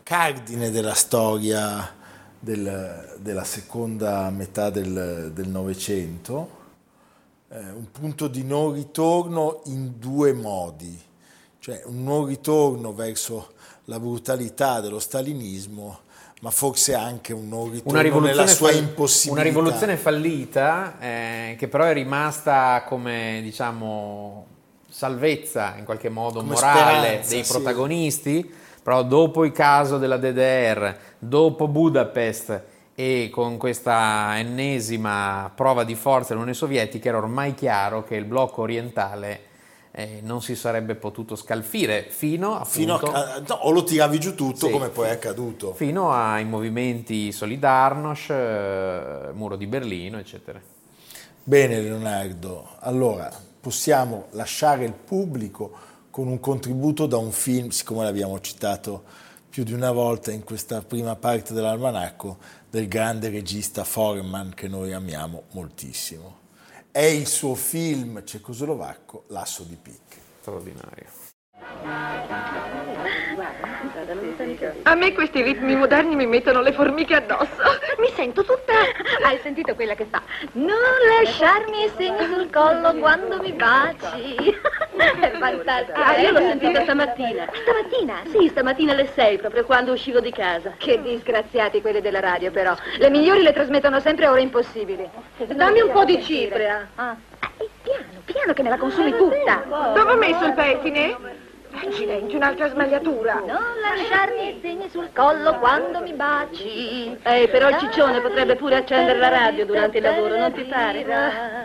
cardine 0.03 0.69
della 0.69 0.93
storia 0.93 1.93
del, 2.37 3.17
della 3.19 3.43
seconda 3.43 4.29
metà 4.29 4.69
del 4.69 5.47
Novecento, 5.47 6.59
eh, 7.49 7.57
un 7.71 7.89
punto 7.91 8.27
di 8.27 8.43
non 8.43 8.73
ritorno 8.73 9.61
in 9.65 9.99
due 9.99 10.33
modi 10.33 11.09
cioè 11.61 11.79
un 11.85 12.03
non 12.03 12.25
ritorno 12.25 12.91
verso 12.91 13.53
la 13.85 13.99
brutalità 13.99 14.81
dello 14.81 14.97
stalinismo, 14.97 15.99
ma 16.41 16.49
forse 16.49 16.95
anche 16.95 17.33
un 17.33 17.47
non 17.47 17.69
ritorno 17.69 18.19
nella 18.19 18.47
sua 18.47 18.71
impossibilità. 18.71 19.41
Una 19.41 19.49
rivoluzione 19.49 19.95
fallita 19.95 20.99
eh, 20.99 21.55
che 21.57 21.67
però 21.67 21.85
è 21.85 21.93
rimasta 21.93 22.83
come 22.87 23.41
diciamo 23.43 24.47
salvezza 24.89 25.75
in 25.77 25.85
qualche 25.85 26.09
modo 26.09 26.39
come 26.39 26.53
morale 26.53 27.23
speranza, 27.23 27.29
dei 27.29 27.43
protagonisti, 27.43 28.41
sì. 28.41 28.53
però 28.81 29.03
dopo 29.03 29.45
il 29.45 29.51
caso 29.51 29.99
della 29.99 30.17
DDR, 30.17 30.95
dopo 31.19 31.67
Budapest 31.67 32.61
e 32.95 33.29
con 33.31 33.57
questa 33.57 34.33
ennesima 34.37 35.51
prova 35.53 35.83
di 35.83 35.95
forza 35.95 36.29
dell'Unione 36.29 36.55
Sovietica 36.55 37.09
era 37.09 37.17
ormai 37.17 37.53
chiaro 37.53 38.03
che 38.03 38.15
il 38.15 38.25
blocco 38.25 38.63
orientale 38.63 39.49
eh, 39.91 40.21
non 40.23 40.41
si 40.41 40.55
sarebbe 40.55 40.95
potuto 40.95 41.35
scalfire 41.35 42.07
fino, 42.09 42.53
appunto, 42.53 42.69
fino 42.69 42.95
a, 42.95 43.41
no, 43.45 43.53
o 43.55 43.71
lo 43.71 43.83
tiravi 43.83 44.19
giù 44.19 44.35
tutto 44.35 44.67
sì, 44.67 44.71
come 44.71 44.89
poi 44.89 45.09
è 45.09 45.11
accaduto. 45.11 45.73
Fino 45.73 46.11
ai 46.11 46.45
movimenti 46.45 47.31
Solidarnosc 47.31 48.29
eh, 48.29 49.31
Muro 49.33 49.55
di 49.57 49.67
Berlino 49.67 50.17
eccetera. 50.17 50.61
Bene 51.43 51.81
Leonardo. 51.81 52.69
Allora 52.79 53.29
possiamo 53.59 54.27
lasciare 54.31 54.85
il 54.85 54.93
pubblico 54.93 55.89
con 56.09 56.27
un 56.27 56.39
contributo 56.39 57.05
da 57.05 57.17
un 57.17 57.31
film 57.31 57.69
siccome 57.69 58.03
l'abbiamo 58.03 58.39
citato 58.39 59.03
più 59.49 59.63
di 59.63 59.73
una 59.73 59.91
volta 59.91 60.31
in 60.31 60.43
questa 60.43 60.81
prima 60.81 61.15
parte 61.15 61.53
dell'almanacco 61.53 62.37
del 62.69 62.87
grande 62.87 63.29
regista 63.29 63.83
Foreman 63.83 64.53
che 64.55 64.69
noi 64.69 64.93
amiamo 64.93 65.43
moltissimo 65.51 66.40
è 66.91 66.99
il 66.99 67.25
suo 67.27 67.55
film 67.55 68.23
cecoslovacco 68.23 69.25
L'asso 69.27 69.63
di 69.63 69.77
picche. 69.81 70.19
Straordinario. 70.41 71.30
A 74.83 74.95
me 74.95 75.13
questi 75.13 75.41
ritmi 75.41 75.75
moderni 75.75 76.15
mi 76.15 76.27
mettono 76.27 76.61
le 76.61 76.71
formiche 76.73 77.15
addosso. 77.15 77.61
Mi 77.97 78.09
sento 78.15 78.43
tutta... 78.43 78.73
Hai 79.23 79.39
sentito 79.41 79.73
quella 79.75 79.95
che 79.95 80.05
fa? 80.09 80.21
Non 80.53 80.77
lasciarmi 81.19 81.85
i 81.85 81.91
segni 81.97 82.25
sul 82.25 82.49
collo 82.51 82.93
quando 82.95 83.41
mi 83.41 83.51
baci. 83.53 84.59
È 84.95 85.31
fantastica. 85.37 86.05
Ah, 86.05 86.17
io 86.17 86.31
l'ho 86.31 86.39
sentita 86.39 86.81
stamattina. 86.81 87.47
Stamattina? 87.51 88.21
Sì, 88.27 88.47
stamattina 88.49 88.91
alle 88.91 89.07
sei, 89.13 89.37
proprio 89.37 89.65
quando 89.65 89.93
uscivo 89.93 90.19
di 90.19 90.31
casa. 90.31 90.73
Che 90.77 91.01
disgraziati 91.01 91.81
quelli 91.81 92.01
della 92.01 92.19
radio, 92.19 92.51
però. 92.51 92.75
Le 92.97 93.09
migliori 93.09 93.41
le 93.41 93.53
trasmettono 93.53 93.99
sempre 93.99 94.25
a 94.25 94.31
ore 94.31 94.41
impossibili. 94.41 95.09
Dammi 95.37 95.81
un 95.81 95.91
po' 95.91 96.05
di 96.05 96.21
cipria. 96.21 96.89
Ah. 96.95 97.15
Piano, 97.81 98.21
piano 98.25 98.53
che 98.53 98.63
me 98.63 98.69
la 98.69 98.77
consumi 98.77 99.15
tutta. 99.15 99.63
Dove 99.95 100.11
ho 100.11 100.17
messo 100.17 100.45
il 100.45 100.53
pettine? 100.53 101.40
Accidenti, 101.73 102.35
un'altra 102.35 102.69
smagliatura. 102.69 103.41
Non 103.45 103.63
lasciarmi 103.81 104.59
segni 104.61 104.89
sul 104.89 105.09
collo 105.13 105.55
quando 105.55 106.01
mi 106.01 106.13
baci. 106.13 107.17
Eh, 107.23 107.47
però 107.49 107.69
il 107.69 107.77
ciccione 107.77 108.19
potrebbe 108.19 108.55
pure 108.55 108.75
accendere 108.75 109.17
la 109.17 109.29
radio 109.29 109.65
durante 109.65 109.97
il 109.97 110.03
lavoro, 110.03 110.37
non 110.37 110.51
ti 110.51 110.63
pare? 110.63 111.05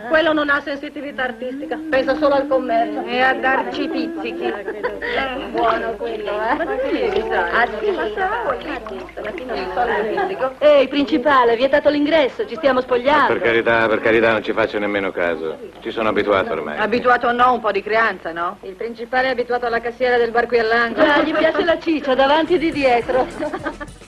Quello 0.07 0.31
non 0.33 0.49
ha 0.49 0.61
sensibilità 0.61 1.23
artistica, 1.23 1.77
pensa 1.89 2.15
solo 2.15 2.35
al 2.35 2.47
commercio. 2.47 3.03
E 3.05 3.21
a 3.21 3.33
darci 3.33 3.83
i 3.83 3.89
pizzichi. 3.89 4.45
Eh, 4.45 5.45
buono 5.51 5.91
quello, 5.97 6.31
eh? 6.31 6.55
Ma 6.55 6.65
sì, 6.89 7.31
ah, 7.31 7.67
sì? 7.79 7.95
Ehi, 10.59 10.87
principale, 10.87 11.55
vietato 11.55 11.89
l'ingresso, 11.89 12.47
ci 12.47 12.55
stiamo 12.55 12.81
spogliando. 12.81 13.33
Per 13.33 13.41
carità, 13.41 13.87
per 13.87 13.99
carità, 13.99 14.31
non 14.31 14.41
ci 14.41 14.53
faccio 14.53 14.79
nemmeno 14.79 15.11
caso. 15.11 15.57
Ci 15.81 15.91
sono 15.91 16.09
abituato 16.09 16.53
ormai. 16.53 16.77
Abituato 16.77 17.27
o 17.27 17.31
no, 17.31 17.53
un 17.53 17.59
po' 17.59 17.71
di 17.71 17.83
creanza, 17.83 18.31
no? 18.31 18.57
Il 18.61 18.75
principale 18.75 19.27
è 19.27 19.31
abituato 19.31 19.65
alla 19.65 19.79
cassiera 19.81 19.95
cassiera 19.97 20.17
del 20.17 20.29
bar 20.29 20.45
qui 20.45 20.59
all'angolo. 20.59 21.11
Ah, 21.11 21.23
gli 21.23 21.33
piace 21.33 21.63
la 21.63 21.79
ciccia, 21.79 22.13
davanti 22.13 22.53
e 22.53 22.57
di 22.59 22.71
dietro. 22.71 23.25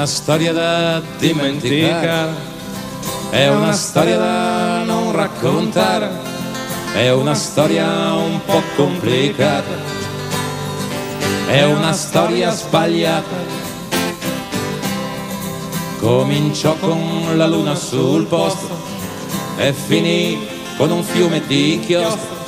una 0.00 0.08
storia 0.08 0.54
da 0.54 1.02
dimenticare, 1.18 2.32
è 3.28 3.48
una 3.48 3.72
storia 3.72 4.16
da 4.16 4.82
non 4.84 5.12
raccontare, 5.12 6.08
è 6.94 7.12
una 7.12 7.34
storia 7.34 8.14
un 8.14 8.40
po' 8.46 8.62
complicata, 8.76 9.76
è 11.48 11.64
una 11.64 11.92
storia 11.92 12.50
sbagliata. 12.50 13.36
Cominciò 15.98 16.74
con 16.76 17.36
la 17.36 17.46
luna 17.46 17.74
sul 17.74 18.24
posto 18.24 18.74
e 19.58 19.74
finì 19.74 20.48
con 20.78 20.90
un 20.92 21.02
fiume 21.02 21.46
di 21.46 21.74
inchiostro. 21.74 22.38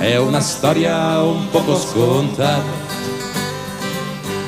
È 0.00 0.16
una 0.16 0.40
storia 0.40 1.22
un 1.22 1.48
poco 1.48 1.78
scontata, 1.78 2.64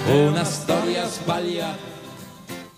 una 0.09 0.43
storia 0.43 1.09
sbagliata. 1.09 1.94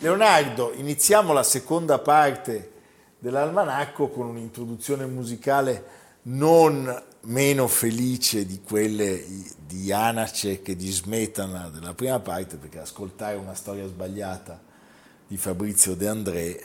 Leonardo, 0.06 0.72
iniziamo 0.72 1.32
la 1.32 1.42
seconda 1.42 1.98
parte 1.98 2.74
dell'almanacco 3.18 4.08
con 4.08 4.26
un'introduzione 4.26 5.04
musicale 5.04 5.84
non 6.22 7.02
meno 7.22 7.66
felice 7.66 8.46
di 8.46 8.60
quelle 8.60 9.20
di 9.66 9.82
Janacek 9.82 10.68
e 10.68 10.76
di 10.76 10.92
Smetana 10.92 11.70
della 11.70 11.92
prima 11.92 12.20
parte, 12.20 12.54
perché 12.54 12.78
ascoltare 12.78 13.34
una 13.34 13.54
storia 13.54 13.84
sbagliata 13.88 14.62
di 15.26 15.36
Fabrizio 15.36 15.96
De 15.96 16.06
André 16.06 16.64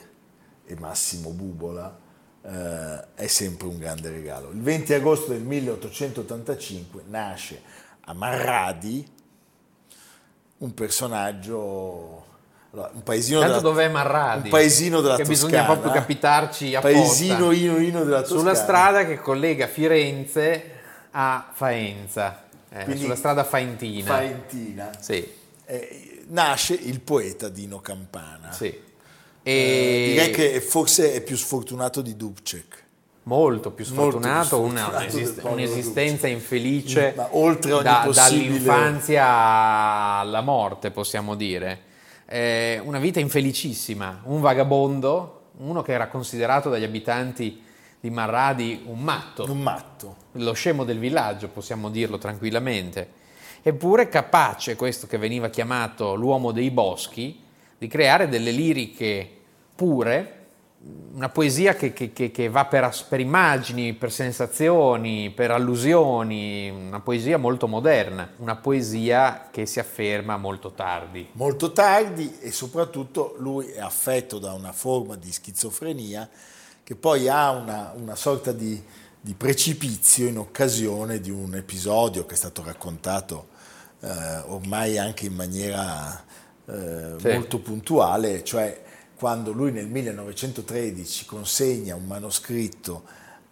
e 0.64 0.76
Massimo 0.78 1.32
Bubola 1.32 2.00
eh, 2.44 3.08
è 3.16 3.26
sempre 3.26 3.66
un 3.70 3.80
grande 3.80 4.12
regalo. 4.12 4.52
Il 4.52 4.62
20 4.62 4.94
agosto 4.94 5.32
del 5.32 5.42
1885 5.42 7.06
nasce 7.08 7.60
a 8.02 8.14
Marradi 8.14 9.04
un 10.58 10.74
personaggio 10.76 12.30
allora, 12.74 12.90
un 12.94 13.04
paesino 13.04 13.40
Tanto 13.40 13.56
della, 13.58 13.68
dov'è 13.70 13.90
Marradi? 13.90 14.44
Un 14.44 14.50
paesino 14.50 15.02
della 15.02 15.16
che 15.18 15.24
Toscana. 15.24 15.48
bisogna 15.48 15.66
proprio 15.66 15.92
capitarci 15.92 16.76
apposta. 16.76 16.98
Paesino 16.98 17.52
ino 17.52 17.78
ino 17.78 18.04
della 18.04 18.22
Toscana. 18.22 18.40
Sulla 18.40 18.56
strada 18.56 19.06
che 19.06 19.20
collega 19.20 19.68
Firenze 19.68 20.72
a 21.12 21.50
Faenza, 21.54 22.44
eh, 22.70 22.98
sulla 22.98 23.16
strada 23.16 23.44
Faentina. 23.44 24.06
Faentina. 24.14 24.90
Sì. 24.98 25.28
Eh, 25.66 26.24
nasce 26.28 26.74
il 26.74 27.02
poeta 27.02 27.50
Dino 27.50 27.82
Campana. 27.82 28.52
Sì. 28.52 28.68
E... 28.68 29.52
Eh, 29.52 30.08
direi 30.12 30.32
che 30.32 30.62
forse 30.62 31.14
è 31.14 31.22
più 31.22 31.36
sfortunato 31.36 32.02
di 32.02 32.16
Dubcek. 32.16 32.80
Molto 33.24 33.72
più 33.72 33.86
sfortunato, 33.86 34.58
Molto 34.58 34.74
più 34.74 34.78
sfortunato 34.78 34.94
una, 34.94 35.04
un'esist- 35.04 35.44
un'esistenza 35.44 36.28
infelice 36.28 37.14
Ma 37.16 37.28
oltre 37.32 37.82
da- 37.82 38.02
possibile- 38.06 38.48
dall'infanzia 38.64 39.26
alla 39.28 40.42
morte, 40.42 40.90
possiamo 40.90 41.36
dire. 41.36 41.90
Eh, 42.34 42.80
una 42.86 43.00
vita 43.00 43.20
infelicissima, 43.20 44.22
un 44.24 44.40
vagabondo, 44.40 45.48
uno 45.58 45.82
che 45.82 45.92
era 45.92 46.08
considerato 46.08 46.70
dagli 46.70 46.86
abitanti 46.86 47.62
di 48.00 48.10
Marradi 48.10 48.84
un 48.86 49.02
matto, 49.02 49.52
Un 49.52 49.60
matto. 49.60 50.16
lo 50.36 50.54
scemo 50.54 50.86
del 50.86 50.98
villaggio, 50.98 51.50
possiamo 51.50 51.90
dirlo 51.90 52.18
tranquillamente. 52.18 53.20
Eppure 53.62 54.08
capace, 54.08 54.78
questo 54.78 55.08
che 55.08 55.18
veniva 55.18 55.50
chiamato 55.50 56.16
l'uomo 56.16 56.54
dei 56.54 56.72
boschi, 56.72 57.38
di 57.78 57.88
creare 57.88 58.30
delle 58.30 58.52
liriche 58.52 59.30
pure, 59.76 60.41
una 61.14 61.30
poesia 61.30 61.76
che, 61.76 61.94
che- 61.94 62.12
che- 62.14 62.50
va 62.50 62.66
per, 62.66 62.90
per 63.08 63.20
immagini, 63.20 63.94
per 63.94 64.12
sensazioni, 64.12 65.30
per 65.30 65.52
allusioni, 65.52 66.70
una 66.70 67.00
poesia 67.02 67.38
molto 67.38 67.68
moderna, 67.68 68.32
una 68.38 68.56
poesia 68.56 69.50
che 69.52 69.66
si 69.66 69.80
afferma 69.80 70.38
molto 70.38 70.72
tardi. 70.72 71.28
Molto 71.34 71.72
tardi 71.72 72.38
e 72.40 72.52
soprattutto 72.52 73.36
lui 73.40 73.68
è 73.68 73.80
affetto 73.80 74.40
da 74.40 74.54
una 74.54 74.72
forma 74.72 75.16
di 75.16 75.32
schizofrenia 75.32 76.28
che 76.84 76.96
poi 76.96 77.28
ha 77.28 77.52
una, 77.52 77.94
una 77.96 78.16
sorta 78.16 78.52
di, 78.52 78.82
di 79.20 79.34
precipizio 79.34 80.28
in 80.28 80.38
occasione 80.38 81.20
di 81.20 81.30
un 81.30 81.54
episodio 81.56 82.26
che 82.26 82.34
è 82.34 82.38
stato 82.38 82.64
raccontato 82.64 83.50
eh, 84.00 84.08
ormai 84.48 84.98
anche 84.98 85.26
in 85.28 85.34
maniera 85.36 86.24
eh, 86.66 87.16
Sì. 87.20 87.28
molto 87.34 87.60
puntuale, 87.60 88.44
cioè 88.44 88.82
quando 89.22 89.52
lui 89.52 89.72
nel 89.72 89.86
1913 89.86 91.26
consegna 91.26 91.94
un 91.94 92.06
manoscritto 92.08 93.04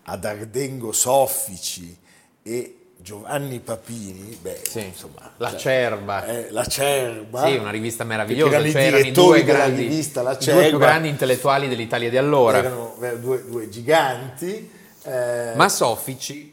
ad 0.06 0.26
Ardengo 0.26 0.92
Soffici 0.92 1.96
e 2.42 2.76
Giovanni 2.98 3.60
Papini, 3.60 4.36
beh, 4.42 4.62
Sì, 4.64 4.86
insomma, 4.86 5.32
La 5.38 5.50
cioè, 5.52 5.60
Cerba. 5.60 6.26
eh, 6.26 6.48
la 6.50 6.66
Cerba. 6.66 7.46
Sì, 7.46 7.56
una 7.58 7.70
rivista 7.70 8.04
meravigliosa, 8.04 8.56
erano 8.56 8.72
c'erano 8.72 8.98
i 9.06 9.12
due, 9.12 9.44
grandi, 9.44 9.82
rivista 9.84 10.24
La 10.24 10.32
i 10.32 10.34
due 10.38 10.44
più 10.54 10.62
Cerba. 10.62 10.78
grandi 10.80 11.08
intellettuali 11.10 11.68
dell'Italia 11.68 12.10
di 12.10 12.18
allora. 12.18 12.58
erano 12.58 12.96
due, 13.20 13.46
due 13.48 13.70
giganti, 13.70 14.72
eh, 15.04 15.54
Ma 15.56 15.70
Soffici, 15.70 16.52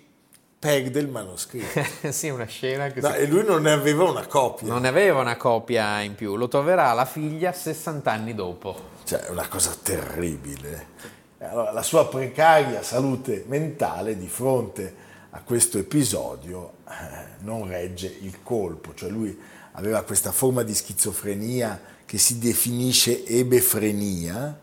perde 0.59 1.01
il 1.01 1.09
manoscritto. 1.09 1.83
sì, 2.13 2.29
una 2.29 2.45
scena 2.45 2.89
che 2.89 3.01
No, 3.01 3.11
si- 3.13 3.17
e 3.17 3.27
lui 3.27 3.45
non 3.47 3.63
ne 3.63 3.73
aveva 3.73 4.05
una 4.05 4.27
copia, 4.27 4.69
non 4.69 4.83
ne 4.83 4.89
aveva 4.89 5.21
una 5.23 5.39
copia 5.39 6.01
in 6.03 6.15
più, 6.15 6.37
lo 6.37 6.49
troverà 6.49 6.93
la 6.93 7.07
figlia 7.07 7.51
60 7.53 8.13
anni 8.13 8.35
dopo. 8.35 8.93
Cioè 9.07 9.21
è 9.21 9.31
una 9.31 9.47
cosa 9.47 9.75
terribile. 9.81 10.95
Allora, 11.39 11.71
la 11.71 11.85
sua 11.85 12.09
precaria 12.09 12.83
salute 12.83 13.45
mentale 13.47 14.19
di 14.19 14.27
fronte 14.27 15.05
a 15.31 15.43
questo 15.43 15.79
episodio 15.79 16.79
eh, 16.89 17.43
non 17.45 17.69
regge 17.69 18.09
il 18.23 18.43
colpo, 18.43 18.95
cioè 18.95 19.09
lui 19.09 19.39
aveva 19.73 20.03
questa 20.03 20.33
forma 20.33 20.63
di 20.65 20.75
schizofrenia 20.75 21.81
che 22.05 22.19
si 22.19 22.39
definisce 22.39 23.25
ebefrenia, 23.25 24.59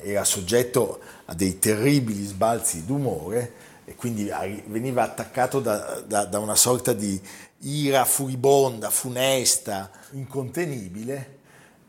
era 0.00 0.24
soggetto 0.24 1.00
a 1.26 1.34
dei 1.34 1.58
terribili 1.58 2.24
sbalzi 2.24 2.86
d'umore 2.86 3.52
e 3.84 3.94
quindi 3.94 4.30
veniva 4.68 5.02
attaccato 5.02 5.60
da, 5.60 6.02
da- 6.06 6.24
da 6.24 6.38
una 6.38 6.54
sorta 6.54 6.94
di 6.94 7.20
ira 7.58 8.06
furibonda, 8.06 8.88
funesta, 8.88 9.90
incontenibile. 10.12 11.40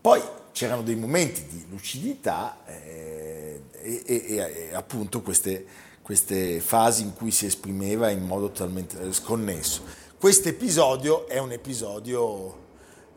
Poi 0.01 0.21
c'erano 0.53 0.83
dei 0.83 0.95
momenti 0.95 1.45
di 1.47 1.65
lucidità 1.69 2.59
eh, 2.65 3.61
e, 3.71 4.03
e- 4.05 4.25
e- 4.69 4.73
appunto 4.73 5.21
queste, 5.21 5.65
queste 6.01 6.61
fasi 6.61 7.01
in 7.01 7.13
cui 7.13 7.31
si 7.31 7.47
esprimeva 7.47 8.09
in 8.09 8.21
modo 8.21 8.49
totalmente 8.51 9.01
eh, 9.01 9.11
sconnesso. 9.11 9.81
Questo 10.17 10.47
episodio 10.47 11.27
è 11.27 11.39
un 11.39 11.51
episodio, 11.51 12.57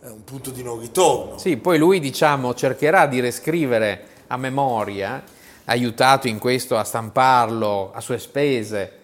è 0.01 0.09
un 0.09 0.25
punto 0.25 0.51
di 0.51 0.63
non 0.63 0.81
ritorno. 0.81 1.39
Sì, 1.39 1.57
poi 1.57 1.79
lui 1.79 2.01
diciamo 2.01 2.53
cercherà 2.55 3.07
di 3.07 3.21
riscrivere 3.21 4.07
a 4.27 4.37
memoria, 4.37 5.23
aiutato 5.67 6.27
in 6.27 6.39
questo 6.39 6.77
a 6.77 6.85
stamparlo 6.85 7.93
a 7.93 8.01
sue 8.01 8.19
spese, 8.19 8.96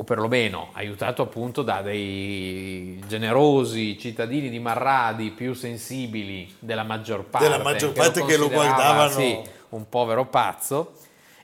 o 0.00 0.04
perlomeno 0.04 0.70
aiutato 0.72 1.20
appunto 1.20 1.60
da 1.60 1.82
dei 1.82 2.98
generosi 3.06 3.98
cittadini 3.98 4.48
di 4.48 4.58
Marradi 4.58 5.30
più 5.30 5.52
sensibili 5.52 6.50
della 6.58 6.84
maggior 6.84 7.24
parte, 7.24 7.48
Della 7.48 7.62
maggior 7.62 7.92
parte 7.92 8.24
che 8.24 8.38
lo 8.38 8.48
considerava, 8.48 8.94
guardavano- 8.94 9.10
sì, 9.10 9.38
un 9.70 9.88
povero 9.90 10.24
pazzo. 10.24 10.92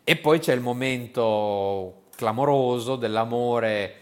E 0.02 0.16
poi 0.16 0.38
c'è 0.38 0.54
il 0.54 0.62
momento 0.62 2.04
clamoroso 2.16 2.96
dell'amore 2.96 3.94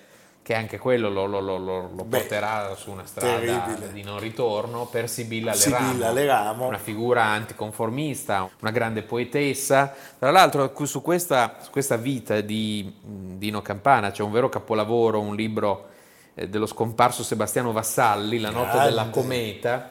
che 0.45 0.53
anche 0.55 0.77
quello 0.77 1.09
lo, 1.09 1.25
lo- 1.25 1.41
lo- 1.41 1.57
lo- 1.57 1.89
Beh, 2.05 2.19
porterà 2.19 2.75
su 2.77 2.91
una 2.91 3.07
strada 3.07 3.39
terribile. 3.39 3.93
di 3.95 4.03
non 4.03 4.19
ritorno 4.21 4.85
per 4.85 5.09
Sibilla 5.09 5.55
Leramo, 5.55 5.87
Sibilla 5.89 6.13
Leramo. 6.13 6.67
una 6.67 6.77
figura 6.77 7.25
anticonformista, 7.25 8.51
una 8.61 8.71
grande 8.71 9.01
poetessa. 9.03 9.95
Tra 10.19 10.31
l'altro 10.31 10.71
su 10.85 11.01
questa, 11.01 11.57
su 11.63 11.71
questa 11.71 11.97
vita 11.97 12.43
di 12.43 12.93
Dino 13.01 13.63
Campana 13.63 14.11
c'è 14.11 14.23
un 14.23 14.33
vero 14.33 14.51
capolavoro, 14.51 15.19
un 15.19 15.35
libro 15.35 15.87
eh, 16.35 16.47
dello 16.47 16.67
scomparso 16.67 17.23
Sebastiano 17.23 17.73
Vassalli, 17.73 18.39
La 18.39 18.51
notte 18.51 18.73
Grande. 18.73 18.89
della 18.91 19.09
cometa, 19.09 19.91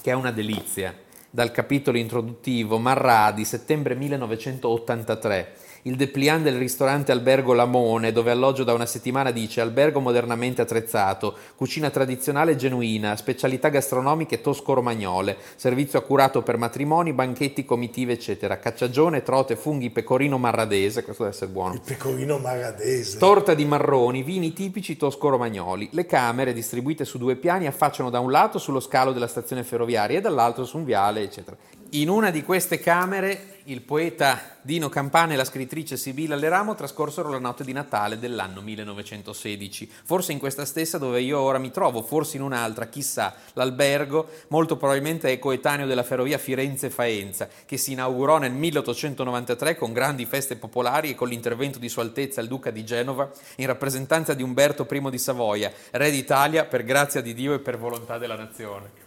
che 0.00 0.10
è 0.10 0.14
una 0.14 0.30
delizia. 0.32 0.94
Dal 1.28 1.50
capitolo 1.50 1.98
introduttivo 1.98 2.78
Marradi, 2.78 3.44
settembre 3.44 3.94
1983. 3.96 5.56
Il 5.86 5.96
dépliant 5.96 6.42
del 6.42 6.56
ristorante 6.56 7.12
Albergo 7.12 7.52
Lamone, 7.52 8.10
dove 8.10 8.30
alloggio 8.30 8.64
da 8.64 8.72
una 8.72 8.86
settimana, 8.86 9.30
dice 9.30 9.60
albergo 9.60 10.00
modernamente 10.00 10.62
attrezzato, 10.62 11.36
cucina 11.56 11.90
tradizionale 11.90 12.56
genuina, 12.56 13.14
specialità 13.16 13.68
gastronomiche 13.68 14.40
tosco-romagnole, 14.40 15.36
servizio 15.56 15.98
accurato 15.98 16.40
per 16.40 16.56
matrimoni, 16.56 17.12
banchetti, 17.12 17.66
comitive, 17.66 18.14
eccetera. 18.14 18.58
Cacciagione, 18.58 19.22
trote, 19.22 19.56
funghi, 19.56 19.90
pecorino 19.90 20.38
marradese, 20.38 21.04
questo 21.04 21.24
deve 21.24 21.34
essere 21.34 21.50
buono. 21.50 21.74
Il 21.74 21.82
pecorino 21.84 22.38
maradese. 22.38 23.18
Torta 23.18 23.52
di 23.52 23.66
marroni, 23.66 24.22
vini 24.22 24.54
tipici 24.54 24.96
tosco-romagnoli. 24.96 25.90
Le 25.92 26.06
camere, 26.06 26.54
distribuite 26.54 27.04
su 27.04 27.18
due 27.18 27.36
piani, 27.36 27.66
affacciano 27.66 28.08
da 28.08 28.20
un 28.20 28.30
lato 28.30 28.58
sullo 28.58 28.80
scalo 28.80 29.12
della 29.12 29.28
stazione 29.28 29.62
ferroviaria 29.64 30.16
e 30.16 30.22
dall'altro 30.22 30.64
su 30.64 30.78
un 30.78 30.84
viale, 30.84 31.20
eccetera. 31.20 31.58
In 31.94 32.08
una 32.08 32.30
di 32.30 32.42
queste 32.42 32.80
camere 32.80 33.60
il 33.66 33.80
poeta 33.80 34.56
Dino 34.62 34.88
Campana 34.88 35.32
e 35.32 35.36
la 35.36 35.44
scrittrice 35.44 35.96
Sibilla 35.96 36.34
Leramo 36.34 36.74
trascorsero 36.74 37.30
la 37.30 37.38
notte 37.38 37.62
di 37.62 37.70
Natale 37.70 38.18
dell'anno 38.18 38.62
1916. 38.62 39.88
Forse 40.02 40.32
in 40.32 40.40
questa 40.40 40.64
stessa 40.64 40.98
dove 40.98 41.20
io 41.20 41.38
ora 41.38 41.58
mi 41.58 41.70
trovo, 41.70 42.02
forse 42.02 42.36
in 42.36 42.42
un'altra, 42.42 42.88
chissà. 42.88 43.36
L'albergo 43.52 44.28
molto 44.48 44.76
probabilmente 44.76 45.30
è 45.30 45.38
coetaneo 45.38 45.86
della 45.86 46.02
ferrovia 46.02 46.36
Firenze-Faenza, 46.36 47.48
che 47.64 47.76
si 47.76 47.92
inaugurò 47.92 48.38
nel 48.38 48.54
1893 48.54 49.76
con 49.76 49.92
grandi 49.92 50.26
feste 50.26 50.56
popolari 50.56 51.10
e 51.10 51.14
con 51.14 51.28
l'intervento 51.28 51.78
di 51.78 51.88
Sua 51.88 52.02
Altezza 52.02 52.40
il 52.40 52.48
Duca 52.48 52.72
di 52.72 52.84
Genova 52.84 53.30
in 53.58 53.66
rappresentanza 53.66 54.34
di 54.34 54.42
Umberto 54.42 54.84
I 54.90 55.10
di 55.10 55.18
Savoia, 55.18 55.72
re 55.92 56.10
d'Italia 56.10 56.64
per 56.64 56.82
grazia 56.82 57.20
di 57.20 57.34
Dio 57.34 57.54
e 57.54 57.60
per 57.60 57.78
volontà 57.78 58.18
della 58.18 58.36
nazione. 58.36 59.03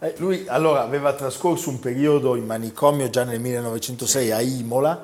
Eh, 0.00 0.14
lui 0.18 0.44
allora 0.48 0.82
aveva 0.82 1.14
trascorso 1.14 1.70
un 1.70 1.78
periodo 1.78 2.36
in 2.36 2.44
manicomio 2.44 3.08
già 3.10 3.24
nel 3.24 3.40
1906 3.40 4.30
a 4.32 4.40
Imola, 4.40 5.02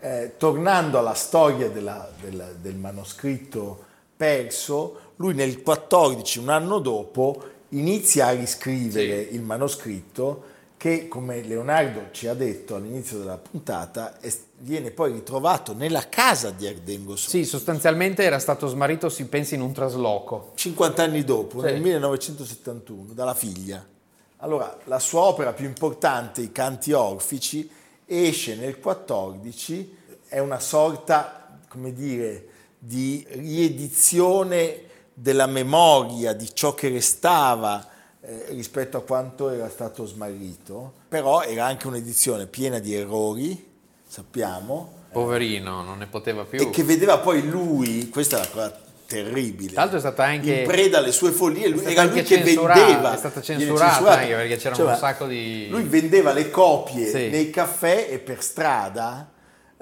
eh, 0.00 0.32
tornando 0.38 0.98
alla 0.98 1.14
storia 1.14 1.68
della- 1.68 2.10
della- 2.20 2.52
del 2.60 2.74
manoscritto 2.76 3.84
perso, 4.16 4.98
lui 5.16 5.34
nel 5.34 5.62
14, 5.62 6.38
un 6.38 6.48
anno 6.48 6.78
dopo, 6.78 7.42
inizia 7.70 8.26
a 8.28 8.30
riscrivere 8.30 9.20
il 9.20 9.42
manoscritto 9.42 10.44
che 10.76 11.08
come 11.08 11.42
Leonardo 11.42 12.04
ci 12.10 12.26
ha 12.26 12.32
detto 12.34 12.74
all'inizio 12.74 13.18
della 13.18 13.36
puntata 13.36 14.16
viene 14.60 14.90
poi 14.90 15.12
ritrovato 15.12 15.74
nella 15.74 16.08
casa 16.08 16.50
di 16.50 16.66
Ardengo 16.66 17.16
Sotto. 17.16 17.30
Sì, 17.30 17.44
sostanzialmente 17.44 18.22
era 18.22 18.38
stato 18.38 18.66
smarrito, 18.66 19.10
si 19.10 19.26
pensi, 19.26 19.54
in 19.54 19.60
un 19.60 19.72
trasloco. 19.72 20.52
50 20.54 21.02
anni 21.02 21.22
dopo, 21.22 21.60
Sì. 21.60 21.66
nel 21.66 21.80
1971, 21.82 23.12
dalla 23.12 23.34
figlia. 23.34 23.84
Allora, 24.42 24.74
la 24.84 24.98
sua 24.98 25.20
opera 25.20 25.52
più 25.52 25.66
importante, 25.66 26.40
I 26.40 26.50
Canti 26.50 26.92
Orfici, 26.92 27.70
esce 28.06 28.56
nel 28.56 28.80
14, 28.80 29.98
è 30.28 30.38
una 30.38 30.58
sorta, 30.58 31.58
come 31.68 31.92
dire, 31.92 32.46
di 32.78 33.26
riedizione 33.32 34.84
della 35.12 35.46
memoria 35.46 36.32
di 36.32 36.48
ciò 36.54 36.72
che 36.72 36.88
restava 36.88 37.86
eh, 38.22 38.46
rispetto 38.48 38.96
a 38.96 39.02
quanto 39.02 39.50
era 39.50 39.68
stato 39.68 40.06
smarrito, 40.06 40.92
però 41.06 41.42
era 41.42 41.66
anche 41.66 41.86
un'edizione 41.86 42.46
piena 42.46 42.78
di 42.78 42.94
errori, 42.94 43.68
sappiamo, 44.06 44.98
Poverino, 45.12 45.82
non 45.82 45.98
ne 45.98 46.06
poteva 46.06 46.44
più. 46.44 46.60
e 46.60 46.70
che 46.70 46.82
vedeva 46.82 47.18
poi 47.18 47.46
lui, 47.46 48.08
questa 48.08 48.36
è 48.36 48.40
la 48.40 48.48
cosa 48.48 48.80
terribile, 49.10 49.72
Tra 49.72 49.80
l'altro 49.80 49.96
è 49.98 50.00
stata 50.00 50.22
anche- 50.24 50.60
in 50.60 50.66
preda 50.68 50.98
alle 50.98 51.10
sue 51.10 51.32
follie, 51.32 51.66
lui, 51.68 51.84
era 51.84 52.04
lui 52.04 52.22
che 52.22 52.38
vendeva, 52.38 53.12
è 53.12 53.16
stata 53.16 53.40
censurata 53.42 53.88
censurata. 53.90 54.20
anche 54.20 54.34
perché 54.36 54.56
c'erano 54.56 54.76
Cioè, 54.76 54.92
un 54.92 54.98
sacco 54.98 55.26
di- 55.26 55.66
Lui 55.68 55.82
vendeva 55.82 56.32
le 56.32 56.48
copie 56.48 57.06
Sì. 57.08 57.28
nei 57.28 57.50
caffè 57.50 58.06
e 58.08 58.18
per 58.20 58.40
strada 58.42 59.28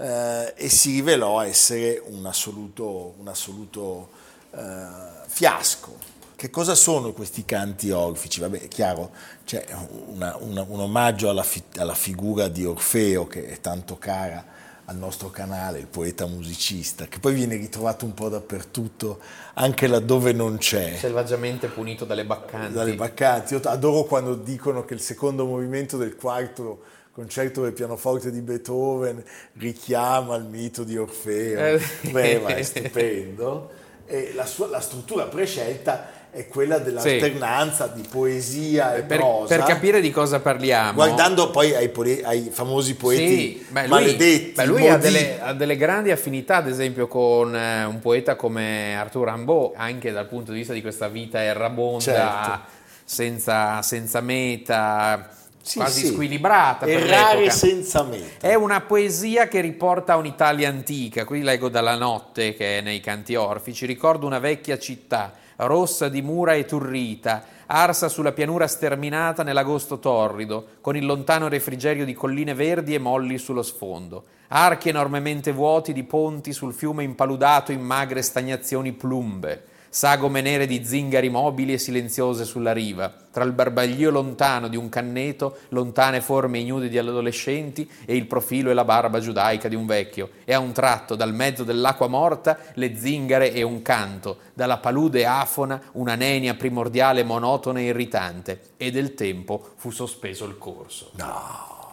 eh, 0.01 0.55
e 0.57 0.69
si 0.71 0.93
rivelò 0.93 1.43
essere 1.43 2.01
un 2.07 2.25
assoluto, 2.25 3.15
un 3.19 3.29
assoluto 3.29 4.09
eh, 4.55 4.87
fiasco. 5.27 5.97
Che 6.37 6.51
cosa 6.51 6.75
sono 6.77 7.13
questi 7.13 7.45
canti 7.45 7.91
orfici? 7.91 8.39
Vabbè, 8.41 8.61
è 8.61 8.69
chiaro, 8.69 9.11
c'è 9.45 9.65
una- 10.07 10.37
una- 10.39 10.65
un 10.69 10.81
omaggio 10.81 11.29
alla, 11.29 11.43
fi- 11.43 11.63
alla 11.79 11.95
figura 11.97 12.47
di 12.49 12.65
Orfeo 12.65 13.27
che 13.27 13.49
è 13.49 13.61
tanto 13.61 13.97
cara 13.99 14.43
al 14.89 14.97
nostro 14.97 15.29
canale, 15.29 15.79
il 15.79 15.87
poeta 15.87 16.27
musicista, 16.27 17.07
che 17.07 17.19
poi 17.19 17.35
viene 17.35 17.57
ritrovato 17.57 18.07
un 18.07 18.15
po' 18.15 18.31
dappertutto, 18.31 19.21
anche 19.55 19.87
laddove 19.87 20.33
non 20.33 20.57
c'è. 20.57 20.97
Selvaggiamente 20.97 21.69
punito 21.69 22.07
dalle 22.07 22.25
baccanti. 22.25 22.73
Dalle 22.73 22.95
baccanti. 22.95 23.53
Io 23.53 23.61
adoro 23.65 24.05
quando 24.05 24.35
dicono 24.35 24.87
che 24.87 24.95
il 24.95 25.01
secondo 25.01 25.45
movimento 25.45 25.99
del 25.99 26.17
quarto 26.17 26.83
concerto 27.13 27.63
del 27.63 27.73
pianoforte 27.73 28.31
di 28.31 28.41
Beethoven 28.41 29.23
richiama 29.55 30.37
il 30.37 30.45
mito 30.45 30.85
di 30.85 30.97
Orfeo. 30.97 31.77
Eh. 31.77 31.81
Beh, 32.11 32.41
ma 32.41 32.55
è 32.55 32.63
stupendo. 32.63 33.71
E 34.07 34.33
la, 34.35 34.47
sua- 34.47 34.69
la 34.69 34.81
struttura 34.81 35.25
prescelta 35.27 36.18
è 36.31 36.47
quella 36.47 36.79
dell'alternanza 36.79 37.87
di 37.87 38.03
poesia 38.09 38.95
e 38.95 39.03
per, 39.03 39.19
prosa. 39.19 39.57
per 39.57 39.65
capire 39.65 40.01
di 40.01 40.11
cosa 40.11 40.41
parliamo. 40.41 40.93
Guardando 40.93 41.51
poi 41.51 41.75
ai, 41.75 41.91
ai 42.23 42.51
famosi 42.53 42.95
poeti 42.97 43.27
Sì, 43.27 43.67
beh, 43.69 43.81
lui, 43.81 43.89
maledetti, 43.89 44.53
beh, 44.55 44.67
lui 44.67 44.89
ha, 44.89 44.97
delle, 44.99 45.41
ha 45.41 45.53
delle 45.55 45.77
grandi 45.77 46.11
affinità, 46.11 46.57
ad 46.57 46.69
esempio, 46.69 47.09
con 47.09 47.57
eh, 47.57 47.85
un 47.85 47.99
poeta 48.01 48.37
come 48.37 48.97
Arthur 48.97 49.29
Rimbaud, 49.33 49.73
anche 49.77 50.13
dal 50.13 50.27
punto 50.27 50.53
di 50.53 50.59
vista 50.59 50.73
di 50.73 50.83
questa 50.83 51.09
vita 51.09 51.43
errabonda, 51.43 52.03
Certo. 52.03 52.61
senza, 53.05 53.83
senza 53.83 54.21
meta, 54.21 55.31
Sì, 55.63 55.79
quasi 55.79 56.07
sì. 56.07 56.13
squilibrata. 56.13 56.87
Errare 56.87 57.51
senza 57.51 58.03
meta. 58.03 58.47
È 58.47 58.55
una 58.55 58.81
poesia 58.83 59.49
che 59.49 59.61
riporta 59.61 60.13
a 60.13 60.17
un'Italia 60.17 60.69
antica. 60.69 61.25
Qui 61.25 61.43
leggo 61.43 61.69
dalla 61.69 61.97
notte 61.97 62.55
che 62.55 62.79
è 62.79 62.81
nei 62.81 63.01
canti 63.01 63.35
orfici. 63.35 63.87
Ricordo 63.87 64.25
una 64.27 64.39
vecchia 64.39 64.79
città, 64.79 65.33
rossa 65.67 66.09
di 66.09 66.23
mura 66.23 66.55
e 66.55 66.65
turrita, 66.65 67.45
arsa 67.67 68.09
sulla 68.09 68.33
pianura 68.33 68.67
sterminata 68.67 69.43
nell'agosto 69.43 69.99
torrido, 69.99 70.67
con 70.81 70.97
il 70.97 71.05
lontano 71.05 71.49
refrigerio 71.49 72.05
di 72.05 72.15
colline 72.15 72.55
verdi 72.55 72.95
e 72.95 72.99
molli 72.99 73.39
sullo 73.39 73.63
sfondo. 73.63 74.25
Archi 74.49 74.89
enormemente 74.89 75.53
vuoti 75.53 75.93
di 75.93 76.05
ponti 76.05 76.53
sul 76.53 76.73
fiume 76.73 77.05
impaludato 77.05 77.73
in 77.73 77.81
magre 77.81 78.23
stagnazioni 78.23 78.93
plumbe 78.93 79.77
sagome 79.99 80.43
nere 80.43 80.69
di 80.69 80.85
zingari 80.85 81.29
mobili 81.29 81.73
e 81.73 81.79
silenziose 81.79 82.45
sulla 82.45 82.73
riva, 82.73 83.13
tra 83.33 83.43
il 83.43 83.51
barbaglio 83.51 84.13
lontano 84.13 84.69
di 84.69 84.77
un 84.77 84.89
canneto, 84.89 85.59
lontane 85.71 86.21
forme 86.21 86.61
ignude 86.61 86.89
di 86.89 86.97
adolescenti 86.97 87.91
e 88.05 88.15
il 88.15 88.27
profilo 88.27 88.71
e 88.71 88.75
la 88.75 88.85
barba 88.85 89.19
giudaica 89.19 89.67
di 89.67 89.75
un 89.75 89.87
vecchio, 89.87 90.31
e 90.45 90.55
a 90.55 90.61
un 90.61 90.71
tratto, 90.71 91.17
dal 91.17 91.35
mezzo 91.35 91.65
dell'acqua 91.65 92.07
morta, 92.07 92.57
le 92.75 92.97
zingare 92.97 93.53
e 93.53 93.63
un 93.63 93.83
canto, 93.83 94.39
dalla 94.55 94.77
palude 94.79 95.27
afona 95.27 95.83
una 95.95 96.15
nenia 96.15 96.55
primordiale 96.55 97.25
monotona 97.25 97.81
e 97.81 97.87
irritante, 97.87 98.75
e 98.77 98.93
del 98.93 99.15
tempo 99.15 99.71
fu 99.75 99.91
sospeso 99.91 100.45
il 100.45 100.59
corso. 100.59 101.11
No. 101.17 101.91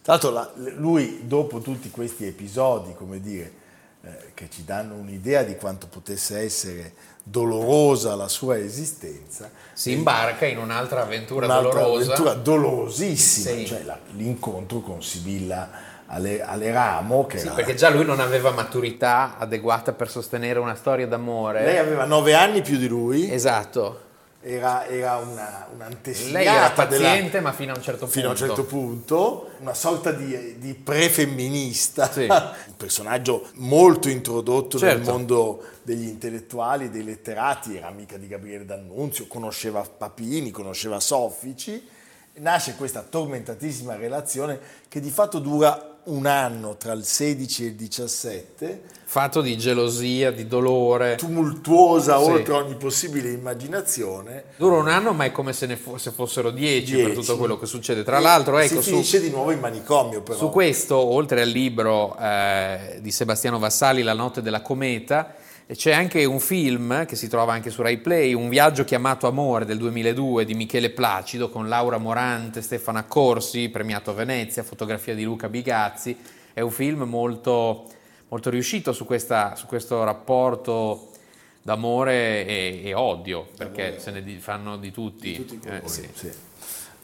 Tra 0.00 0.14
l'altro 0.14 0.30
la- 0.30 0.50
lui, 0.78 1.26
dopo 1.26 1.60
tutti 1.60 1.90
questi 1.90 2.24
episodi, 2.24 2.94
come 2.94 3.20
dire, 3.20 3.60
eh, 4.04 4.32
che 4.34 4.48
ci 4.50 4.64
danno 4.64 4.94
un'idea 4.94 5.44
di 5.44 5.54
quanto 5.54 5.86
potesse 5.86 6.38
essere 6.38 6.92
dolorosa 7.22 8.14
la 8.14 8.28
sua 8.28 8.58
esistenza, 8.58 9.50
Si 9.72 9.92
imbarca 9.92 10.44
in 10.46 10.58
un'altra 10.58 11.02
avventura 11.02 11.46
un'altra 11.46 11.80
dolorosa. 11.82 12.12
avventura 12.12 12.34
dolorosissima, 12.34 13.56
Sì. 13.56 13.66
cioè 13.66 13.82
la- 13.84 13.98
l'incontro 14.16 14.80
con 14.80 15.02
Sibilla 15.02 15.90
Ale- 16.06 16.42
Aleramo, 16.42 17.26
che 17.26 17.38
Sì, 17.38 17.46
era- 17.46 17.54
perché 17.54 17.74
già 17.74 17.88
lui 17.88 18.04
non 18.04 18.20
aveva 18.20 18.50
maturità 18.50 19.36
adeguata 19.38 19.92
per 19.92 20.10
sostenere 20.10 20.58
una 20.58 20.74
storia 20.74 21.06
d'amore. 21.06 21.64
lei 21.64 21.78
aveva 21.78 22.04
nove 22.04 22.34
anni 22.34 22.60
più 22.60 22.76
di 22.76 22.86
lui, 22.86 23.32
Esatto. 23.32 24.00
Era, 24.44 24.86
era 24.86 25.16
una, 25.18 25.68
un'antesignata 25.72 26.32
Lei 26.38 26.46
era 26.46 26.84
della- 26.84 27.08
paziente, 27.08 27.40
ma 27.40 27.52
fino 27.52 27.72
a 27.72 27.76
un 27.76 27.82
certo 27.82 28.00
punto. 28.06 28.12
fino 28.12 28.28
a 28.28 28.30
un 28.32 28.36
certo 28.36 28.64
punto, 28.64 29.50
una 29.60 29.74
sorta 29.74 30.10
di, 30.10 30.58
di 30.58 30.74
pre-femminista, 30.74 32.10
Sì. 32.10 32.26
un 32.28 32.76
personaggio 32.76 33.48
molto 33.54 34.08
introdotto 34.08 34.78
nel 34.78 34.96
Certo. 34.96 35.10
mondo 35.12 35.62
degli 35.82 36.08
intellettuali, 36.08 36.90
dei 36.90 37.04
letterati, 37.04 37.76
era 37.76 37.86
amica 37.86 38.16
di 38.16 38.26
Gabriele 38.26 38.64
D'Annunzio, 38.64 39.26
conosceva 39.28 39.80
Papini, 39.82 40.50
conosceva 40.50 40.98
Soffici, 41.00 41.88
nasce 42.34 42.74
questa 42.76 43.02
tormentatissima 43.02 43.94
relazione 43.94 44.58
che 44.88 45.00
di 45.00 45.10
fatto 45.10 45.38
dura 45.38 45.91
un 46.04 46.26
anno 46.26 46.76
tra 46.76 46.92
il 46.92 47.04
16 47.04 47.64
e 47.64 47.66
il 47.68 47.74
17, 47.74 48.82
Fatto 49.04 49.40
di 49.42 49.56
gelosia, 49.58 50.30
di 50.30 50.46
dolore. 50.46 51.16
tumultuosa 51.16 52.18
Sì. 52.18 52.30
oltre 52.30 52.54
ogni 52.54 52.74
possibile 52.76 53.30
immaginazione. 53.30 54.44
Dura 54.56 54.76
un 54.76 54.88
anno, 54.88 55.12
ma 55.12 55.24
è 55.24 55.32
come 55.32 55.52
se 55.52 55.66
ne 55.66 55.76
fo- 55.76 55.98
se 55.98 56.10
fossero 56.12 56.50
dieci, 56.50 56.94
per 56.96 57.04
Dieci. 57.06 57.20
tutto 57.20 57.36
quello 57.36 57.58
che 57.58 57.66
succede. 57.66 58.02
Tra 58.02 58.18
l'altro, 58.20 58.58
E 58.58 58.64
ecco, 58.64 58.76
si 58.80 58.82
su, 58.82 58.90
finisce 58.90 59.20
di 59.20 59.28
nuovo 59.30 59.50
in 59.50 59.60
manicomio 59.60 60.22
però. 60.22 60.38
su 60.38 60.48
questo, 60.50 60.96
oltre 60.96 61.42
al 61.42 61.48
libro 61.48 62.16
eh, 62.18 62.98
di 63.02 63.10
Sebastiano 63.10 63.58
Vassali, 63.58 64.02
La 64.02 64.14
notte 64.14 64.40
della 64.42 64.62
cometa, 64.62 65.34
c'è 65.74 65.92
anche 65.92 66.24
un 66.24 66.38
film 66.40 67.06
che 67.06 67.16
si 67.16 67.28
trova 67.28 67.52
anche 67.54 67.70
su 67.70 67.80
Rai 67.82 67.98
Play, 67.98 68.34
Un 68.34 68.48
viaggio 68.48 68.84
chiamato 68.84 69.26
Amore 69.26 69.64
del 69.64 69.78
2002 69.78 70.44
di 70.44 70.54
Michele 70.54 70.90
Placido 70.90 71.48
con 71.48 71.68
Laura 71.68 71.96
Morante, 71.98 72.60
Stefano 72.60 72.98
Accorsi, 72.98 73.68
premiato 73.70 74.10
a 74.10 74.14
Venezia, 74.14 74.62
fotografia 74.62 75.14
di 75.14 75.22
Luca 75.24 75.48
Bigazzi. 75.48 76.16
È 76.52 76.60
un 76.60 76.70
film 76.70 77.02
molto, 77.04 77.86
molto 78.28 78.50
riuscito 78.50 78.92
su, 78.92 79.06
questa- 79.06 79.54
su 79.56 79.66
questo 79.66 80.04
rapporto 80.04 81.08
d'amore 81.62 82.44
e, 82.44 82.80
e 82.84 82.92
odio, 82.94 83.46
perché 83.56 83.98
se 83.98 84.10
ne 84.10 84.22
di- 84.22 84.36
fanno 84.38 84.76
di 84.76 84.90
tutti. 84.90 85.34
tutti 85.34 85.54
i 85.54 85.60
Eh, 85.68 85.80
sì. 85.88 86.06
sì. 86.12 86.30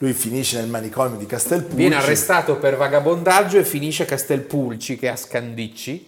Lui 0.00 0.12
finisce 0.12 0.58
nel 0.60 0.68
manicomio 0.68 1.16
di 1.18 1.26
Castelpulci. 1.26 1.76
Viene 1.76 1.94
arrestato 1.96 2.56
per 2.56 2.76
vagabondaggio 2.76 3.58
e 3.58 3.64
finisce 3.64 4.02
a 4.02 4.06
Castelpulci, 4.06 4.96
che 4.96 5.06
è 5.08 5.10
a 5.10 5.16
Scandicci, 5.16 6.06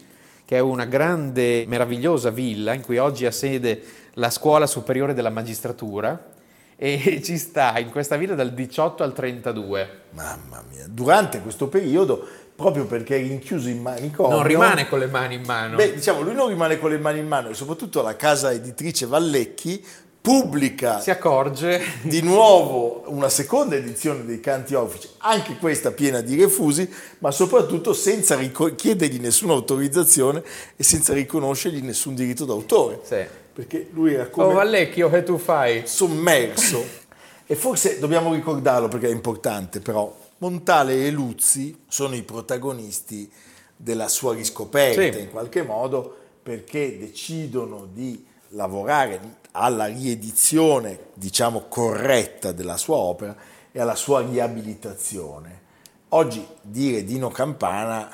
che 0.50 0.56
è 0.56 0.58
una 0.58 0.84
grande, 0.84 1.64
meravigliosa 1.68 2.30
villa 2.30 2.72
in 2.72 2.82
cui 2.82 2.98
oggi 2.98 3.24
ha 3.24 3.30
sede 3.30 3.80
la 4.14 4.30
scuola 4.30 4.66
superiore 4.66 5.14
della 5.14 5.30
magistratura 5.30 6.32
e 6.74 7.20
ci 7.22 7.38
sta 7.38 7.78
in 7.78 7.88
questa 7.88 8.16
villa 8.16 8.34
dal 8.34 8.52
18 8.52 9.04
al 9.04 9.12
32. 9.12 10.00
Mamma 10.10 10.60
mia, 10.68 10.86
durante 10.88 11.40
questo 11.40 11.68
periodo, 11.68 12.26
proprio 12.56 12.86
perché 12.86 13.18
è 13.18 13.20
rinchiuso 13.20 13.68
in 13.68 13.80
manicomio... 13.80 14.34
Non 14.38 14.44
rimane 14.44 14.88
con 14.88 14.98
le 14.98 15.06
mani 15.06 15.36
in 15.36 15.42
mano. 15.46 15.76
Beh, 15.76 15.94
diciamo, 15.94 16.20
lui 16.22 16.34
non 16.34 16.48
rimane 16.48 16.80
con 16.80 16.90
le 16.90 16.98
mani 16.98 17.20
in 17.20 17.28
mano 17.28 17.50
e 17.50 17.54
soprattutto 17.54 18.02
la 18.02 18.16
casa 18.16 18.50
editrice 18.50 19.06
Vallecchi 19.06 19.86
pubblica 20.20 21.00
si 21.00 21.10
accorge 21.10 21.80
di 22.02 22.20
nuovo 22.22 23.04
una 23.06 23.28
seconda 23.30 23.74
edizione 23.74 24.24
dei 24.24 24.38
Canti 24.40 24.74
Orfici, 24.74 25.08
anche 25.18 25.56
questa 25.56 25.92
piena 25.92 26.20
di 26.20 26.36
refusi, 26.38 26.88
ma 27.18 27.30
soprattutto 27.30 27.92
senza 27.94 28.36
rico- 28.36 28.74
chiedergli 28.74 29.18
nessuna 29.18 29.54
autorizzazione 29.54 30.42
e 30.76 30.82
senza 30.84 31.14
riconoscergli 31.14 31.80
nessun 31.82 32.14
diritto 32.14 32.44
d'autore. 32.44 33.00
Sì. 33.02 33.24
Perché 33.52 33.88
lui 33.92 34.14
era 34.14 34.24
Oh 34.24 34.30
come 34.30 34.54
Vallecchio, 34.54 35.08
che 35.10 35.22
tu 35.22 35.38
fai? 35.38 35.82
sommerso. 35.86 36.84
e 37.46 37.54
forse 37.56 37.98
dobbiamo 37.98 38.32
ricordarlo 38.34 38.88
perché 38.88 39.08
è 39.08 39.12
importante, 39.12 39.80
però 39.80 40.14
Montale 40.38 41.04
e 41.06 41.10
Luzzi 41.10 41.82
sono 41.88 42.14
i 42.14 42.22
protagonisti 42.22 43.30
della 43.76 44.08
sua 44.08 44.34
riscoperta 44.34 45.00
Sì. 45.12 45.20
in 45.20 45.30
qualche 45.30 45.62
modo 45.62 46.14
perché 46.42 46.96
decidono 46.98 47.88
di 47.92 48.24
lavorare 48.50 49.38
alla 49.52 49.86
riedizione, 49.86 50.98
diciamo, 51.14 51.66
corretta 51.68 52.52
della 52.52 52.76
sua 52.76 52.96
opera 52.96 53.36
e 53.72 53.80
alla 53.80 53.94
sua 53.94 54.20
riabilitazione. 54.22 55.60
Oggi 56.10 56.46
dire 56.62 57.04
Dino 57.04 57.28
Campana, 57.28 58.10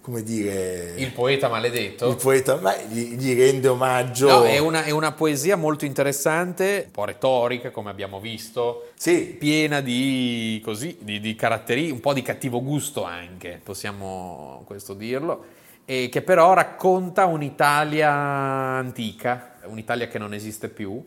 come 0.00 0.22
dire... 0.22 0.94
Il 0.96 1.12
poeta 1.12 1.48
maledetto. 1.48 2.08
Il 2.10 2.16
poeta, 2.16 2.56
ma 2.56 2.76
gli, 2.76 3.14
gli 3.16 3.34
rende 3.34 3.68
omaggio... 3.68 4.28
No, 4.28 4.44
è 4.44 4.58
una, 4.58 4.84
è 4.84 4.90
una 4.90 5.12
poesia 5.12 5.56
molto 5.56 5.86
interessante, 5.86 6.82
un 6.86 6.90
po' 6.90 7.04
retorica, 7.04 7.70
come 7.70 7.90
abbiamo 7.90 8.20
visto, 8.20 8.90
Sì, 8.96 9.36
piena 9.38 9.80
di, 9.80 10.60
così, 10.62 10.98
di, 11.00 11.20
di 11.20 11.34
caratteri, 11.34 11.90
un 11.90 12.00
po' 12.00 12.12
di 12.12 12.20
cattivo 12.20 12.62
gusto 12.62 13.02
anche, 13.02 13.60
possiamo 13.62 14.62
questo 14.66 14.92
dirlo, 14.92 15.53
e 15.84 16.08
che 16.10 16.22
però 16.22 16.52
racconta 16.54 17.26
un'Italia 17.26 18.10
antica, 18.10 19.56
un'Italia 19.64 20.08
che 20.08 20.18
non 20.18 20.32
esiste 20.34 20.68
più, 20.68 21.02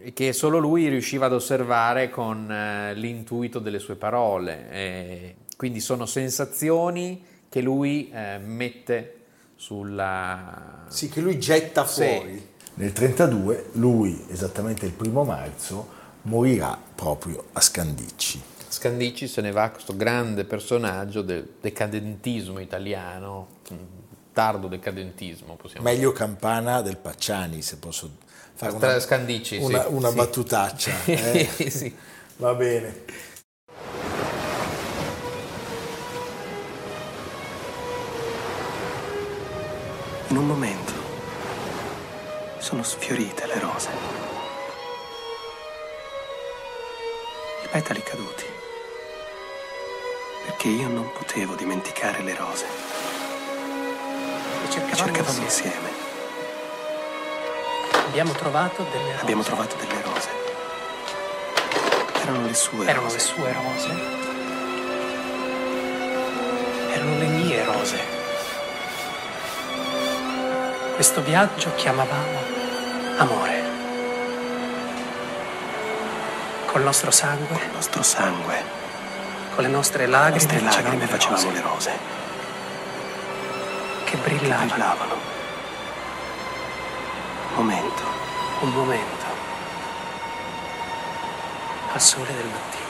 e 0.00 0.12
che 0.12 0.32
solo 0.32 0.58
lui 0.58 0.88
riusciva 0.88 1.26
ad 1.26 1.32
osservare 1.32 2.08
con 2.10 2.50
eh, 2.50 2.94
l'intuito 2.94 3.58
delle 3.58 3.78
sue 3.80 3.96
parole. 3.96 4.70
E 4.70 5.34
quindi 5.56 5.80
sono 5.80 6.06
sensazioni 6.06 7.24
che 7.48 7.60
lui 7.60 8.10
eh, 8.12 8.38
mette 8.38 9.14
sulla... 9.56 10.84
Sì, 10.86 11.08
che 11.08 11.20
lui 11.20 11.38
getta 11.40 11.84
Sì. 11.86 12.04
fuori. 12.04 12.46
Nel 12.74 12.92
32 12.92 13.70
lui, 13.72 14.24
esattamente 14.30 14.86
il 14.86 14.92
primo 14.92 15.24
marzo, 15.24 15.88
morirà 16.22 16.78
proprio 16.94 17.46
a 17.52 17.60
Scandicci. 17.60 18.40
Scandicci 18.68 19.26
se 19.26 19.40
ne 19.40 19.50
va 19.50 19.70
questo 19.70 19.96
grande 19.96 20.44
personaggio 20.44 21.22
del 21.22 21.54
decadentismo 21.60 22.58
italiano, 22.58 23.46
tardo 24.32 24.68
decadentismo 24.68 25.56
possiamo 25.56 25.88
Meglio 25.88 26.12
Campana 26.12 26.82
del 26.82 26.96
Pacciani, 26.96 27.62
se 27.62 27.78
posso 27.78 28.10
fare 28.54 28.72
una, 28.72 29.00
Scandicci, 29.00 29.56
sì, 29.56 29.64
una, 29.64 29.88
una 29.88 30.10
sì. 30.10 30.14
battutaccia. 30.14 30.92
eh? 31.06 31.48
Sì. 31.70 31.94
Va 32.36 32.54
bene. 32.54 33.04
In 40.28 40.36
un 40.36 40.46
momento 40.46 40.92
sono 42.58 42.82
sfiorite 42.82 43.46
le 43.46 43.58
rose. 43.58 43.88
I 47.64 47.68
petali 47.70 48.02
caduti. 48.02 48.47
Perché 50.48 50.68
io 50.68 50.88
non 50.88 51.12
potevo 51.12 51.54
dimenticare 51.54 52.22
le 52.22 52.34
rose. 52.34 52.64
Le 54.64 54.70
cercavamo, 54.70 54.96
cercavamo 54.96 55.42
insieme. 55.42 55.74
insieme. 55.74 55.96
Abbiamo 58.06 58.32
trovato 58.32 58.82
delle 58.90 59.10
rose. 59.12 59.20
Abbiamo 59.20 59.42
trovato 59.42 59.76
delle 59.76 60.00
rose. 60.02 60.28
Erano 62.22 62.46
le 62.46 62.54
sue 62.54 62.86
Erano 62.86 63.02
rose. 63.02 63.14
le 63.16 63.22
sue 63.22 63.52
rose. 63.52 63.90
Erano 66.94 67.18
le 67.18 67.26
mie 67.26 67.64
rose. 67.64 68.00
Questo 70.94 71.20
viaggio 71.22 71.72
chiamavamo 71.76 72.38
amore. 73.18 73.62
Col 76.66 76.82
nostro 76.82 77.10
sangue, 77.10 77.56
Il 77.64 77.70
nostro 77.74 78.02
sangue, 78.02 78.77
con 79.58 79.66
le 79.66 79.72
nostre 79.72 80.06
le 80.06 80.12
lacrime, 80.12 80.60
nostre 80.60 80.82
lacrime 80.82 81.06
facevamo 81.08 81.50
le 81.50 81.52
le 81.52 81.60
rose. 81.60 81.90
che 84.04 84.10
Che 84.12 84.16
brillavano. 84.18 84.68
brillavano. 84.68 85.14
Momento. 87.56 88.02
Un 88.60 88.70
momento. 88.70 89.24
Al 91.92 92.00
sole 92.00 92.32
del 92.32 92.44
mattino. 92.44 92.86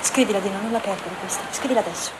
Scrivila 0.00 0.40
Dino, 0.40 0.60
non 0.62 0.72
la 0.72 0.80
perdere 0.80 1.14
questa. 1.20 1.42
Scrivila 1.52 1.78
adesso. 1.78 2.10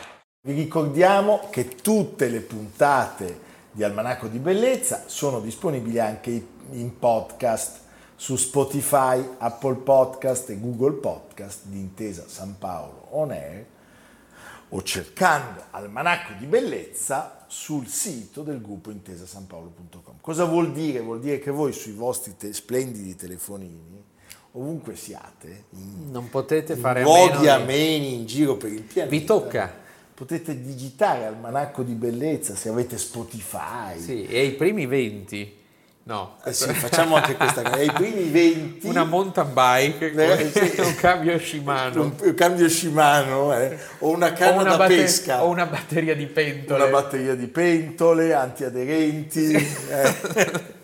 Vi 0.46 0.52
ricordiamo 0.52 1.48
che 1.50 1.74
tutte 1.74 2.28
le 2.28 2.42
puntate 2.42 3.40
di 3.72 3.82
Almanacco 3.82 4.28
di 4.28 4.38
Bellezza 4.38 5.02
sono 5.06 5.40
disponibili 5.40 5.98
anche 5.98 6.30
in 6.70 6.96
podcast 6.96 7.81
su 8.22 8.36
Spotify, 8.36 9.20
Apple 9.38 9.74
Podcast 9.74 10.48
e 10.50 10.60
Google 10.60 10.92
Podcast 10.92 11.64
di 11.64 11.80
Intesa 11.80 12.22
San 12.28 12.56
Paolo 12.56 13.08
On 13.10 13.32
Air 13.32 13.64
o 14.68 14.80
cercando 14.84 15.60
Almanacco 15.72 16.34
di 16.38 16.46
Bellezza 16.46 17.46
sul 17.48 17.88
sito 17.88 18.42
del 18.44 18.60
gruppo 18.60 18.92
intesasanpaolo.com. 18.92 20.18
Cosa 20.20 20.44
vuol 20.44 20.70
dire? 20.70 21.00
Vuol 21.00 21.18
dire 21.18 21.40
che 21.40 21.50
voi 21.50 21.72
sui 21.72 21.90
vostri 21.94 22.36
te- 22.36 22.52
splendidi 22.52 23.16
telefonini, 23.16 24.00
ovunque 24.52 24.94
siate, 24.94 25.64
in 25.70 26.12
Non 26.12 26.30
potete 26.30 26.76
fare 26.76 27.00
a 27.00 27.02
luoghi 27.02 27.26
meno 27.30 27.40
di- 27.40 27.48
ameni 27.48 28.14
in 28.14 28.26
giro 28.26 28.56
per 28.56 28.72
il 28.72 28.82
pianeta. 28.82 29.16
Vi 29.16 29.24
tocca. 29.24 29.80
Potete 30.14 30.62
digitare 30.62 31.26
Almanacco 31.26 31.82
di 31.82 31.94
Bellezza 31.94 32.54
se 32.54 32.68
avete 32.68 32.98
Spotify. 32.98 33.98
Sì, 33.98 34.24
e 34.26 34.44
i 34.44 34.52
primi 34.52 34.86
20, 34.86 35.58
no, 36.04 36.36
Eh 36.44 36.52
sì, 36.52 36.72
facciamo 36.72 37.16
anche 37.16 37.36
questa 37.36 37.62
cosa. 37.62 37.76
Ai 37.76 37.90
primi 37.92 38.28
20 38.30 38.86
una 38.88 39.04
mountain 39.04 39.52
bike, 39.52 40.12
Eh, 40.12 40.82
un 40.82 40.94
cambio 40.96 41.38
Shimano, 41.38 42.02
un, 42.02 42.12
un 42.20 42.34
cambio 42.34 42.68
Shimano 42.68 43.54
eh, 43.56 43.78
o 44.00 44.10
una 44.10 44.32
canna 44.32 44.58
o 44.58 44.60
una, 44.62 44.70
da 44.70 44.76
batte- 44.78 44.96
pesca, 44.96 45.44
o 45.44 45.48
una 45.48 45.66
batteria 45.66 46.14
di 46.16 46.26
pentole. 46.26 46.82
una 46.82 46.90
batteria 46.92 47.34
di 47.34 47.46
pentole 47.46 48.34
antiaderenti. 48.34 49.50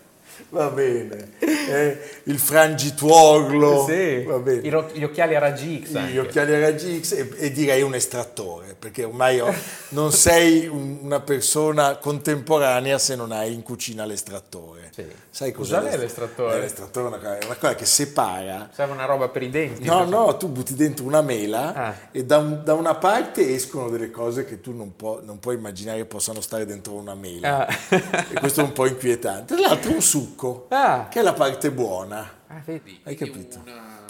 Va 0.51 0.67
bene. 0.69 1.31
eh, 1.39 1.99
il 2.23 2.39
frangituorlo. 2.39 3.85
Sì, 3.87 4.23
ro- 4.69 4.89
gli 4.93 5.03
occhiali 5.03 5.35
a 5.35 5.39
raggi 5.39 5.83
X 5.85 5.95
anche. 5.95 6.11
gli 6.13 6.17
occhiali 6.17 6.55
a 6.55 6.59
raggi 6.59 6.99
X 7.03 7.11
e, 7.13 7.29
e 7.37 7.51
direi 7.51 7.81
un 7.83 7.93
estrattore, 7.93 8.75
perché 8.77 9.03
ormai 9.03 9.39
ho- 9.39 9.53
non 9.89 10.11
sei 10.11 10.65
un- 10.67 10.99
una 11.01 11.19
persona 11.19 11.97
contemporanea 11.97 12.97
se 12.97 13.15
non 13.15 13.31
hai 13.31 13.53
in 13.53 13.61
cucina 13.63 14.05
l'estrattore. 14.05 14.89
Sì. 14.93 15.05
Sai 15.29 15.51
cos'è 15.51 15.79
Cos'è 15.81 15.97
l'estrattore? 15.97 16.57
Eh, 16.57 16.59
l'estrattore 16.61 17.05
è 17.05 17.09
una, 17.09 17.17
cosa- 17.19 17.37
una 17.45 17.55
cosa 17.55 17.75
che 17.75 17.85
separa. 17.85 18.69
Serve 18.73 18.93
una 18.93 19.05
roba 19.05 19.27
per 19.29 19.43
i 19.43 19.49
denti. 19.49 19.85
No, 19.85 20.03
no, 20.05 20.35
tu 20.37 20.47
butti 20.49 20.73
dentro 20.73 21.05
una 21.05 21.21
mela 21.21 21.73
Ah. 21.73 21.95
e 22.11 22.25
da, 22.25 22.37
un- 22.39 22.61
da 22.63 22.73
una 22.73 22.95
parte 22.95 23.53
escono 23.53 23.89
delle 23.89 24.09
cose 24.09 24.45
che 24.45 24.59
tu 24.61 24.75
non, 24.75 24.95
può- 24.95 25.21
non 25.23 25.39
puoi 25.39 25.55
immaginare 25.55 26.03
possano 26.05 26.41
stare 26.41 26.65
dentro 26.65 26.93
una 26.93 27.13
mela. 27.13 27.67
Ah. 27.67 27.77
E 27.89 28.39
questo 28.39 28.61
è 28.61 28.63
un 28.63 28.73
po' 28.73 28.87
inquietante. 28.87 29.55
Tra 29.55 29.67
l'altro 29.67 29.91
un 29.91 30.01
succo, 30.01 30.38
Ah. 30.69 31.07
che 31.09 31.19
è 31.19 31.23
la 31.23 31.33
parte 31.33 31.71
buona. 31.71 32.37
Ah, 32.47 32.61
vedi? 32.65 32.99
Hai 33.03 33.15
capito? 33.15 33.63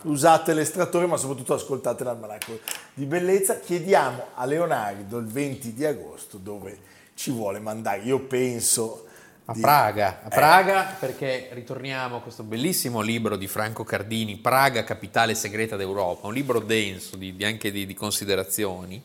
Usate 0.03 0.53
l'estrattore, 0.53 1.05
ma 1.07 1.17
soprattutto 1.17 1.53
ascoltate 1.53 2.03
l'almanacco 2.03 2.59
di 2.93 3.05
bellezza. 3.05 3.59
Chiediamo 3.59 4.27
a 4.35 4.45
Leonardo 4.45 5.17
il 5.17 5.25
20 5.27 5.73
di 5.73 5.85
agosto 5.85 6.37
dove 6.37 6.77
ci 7.15 7.31
vuole 7.31 7.59
mandare. 7.59 8.01
Io 8.03 8.19
penso 8.21 9.05
A 9.45 9.53
di- 9.53 9.59
Praga, 9.59 10.21
a 10.23 10.27
Eh, 10.27 10.29
Praga 10.29 10.95
perché 10.99 11.49
ritorniamo 11.51 12.17
a 12.17 12.21
questo 12.21 12.43
bellissimo 12.43 13.01
libro 13.01 13.35
di 13.35 13.47
Franco 13.47 13.83
Cardini, 13.83 14.37
Praga, 14.37 14.83
capitale 14.85 15.35
segreta 15.35 15.75
d'Europa, 15.75 16.27
un 16.27 16.33
libro 16.33 16.59
denso 16.59 17.17
di, 17.17 17.35
di- 17.35 17.43
anche 17.43 17.71
di, 17.71 17.85
di 17.85 17.93
considerazioni. 17.93 19.03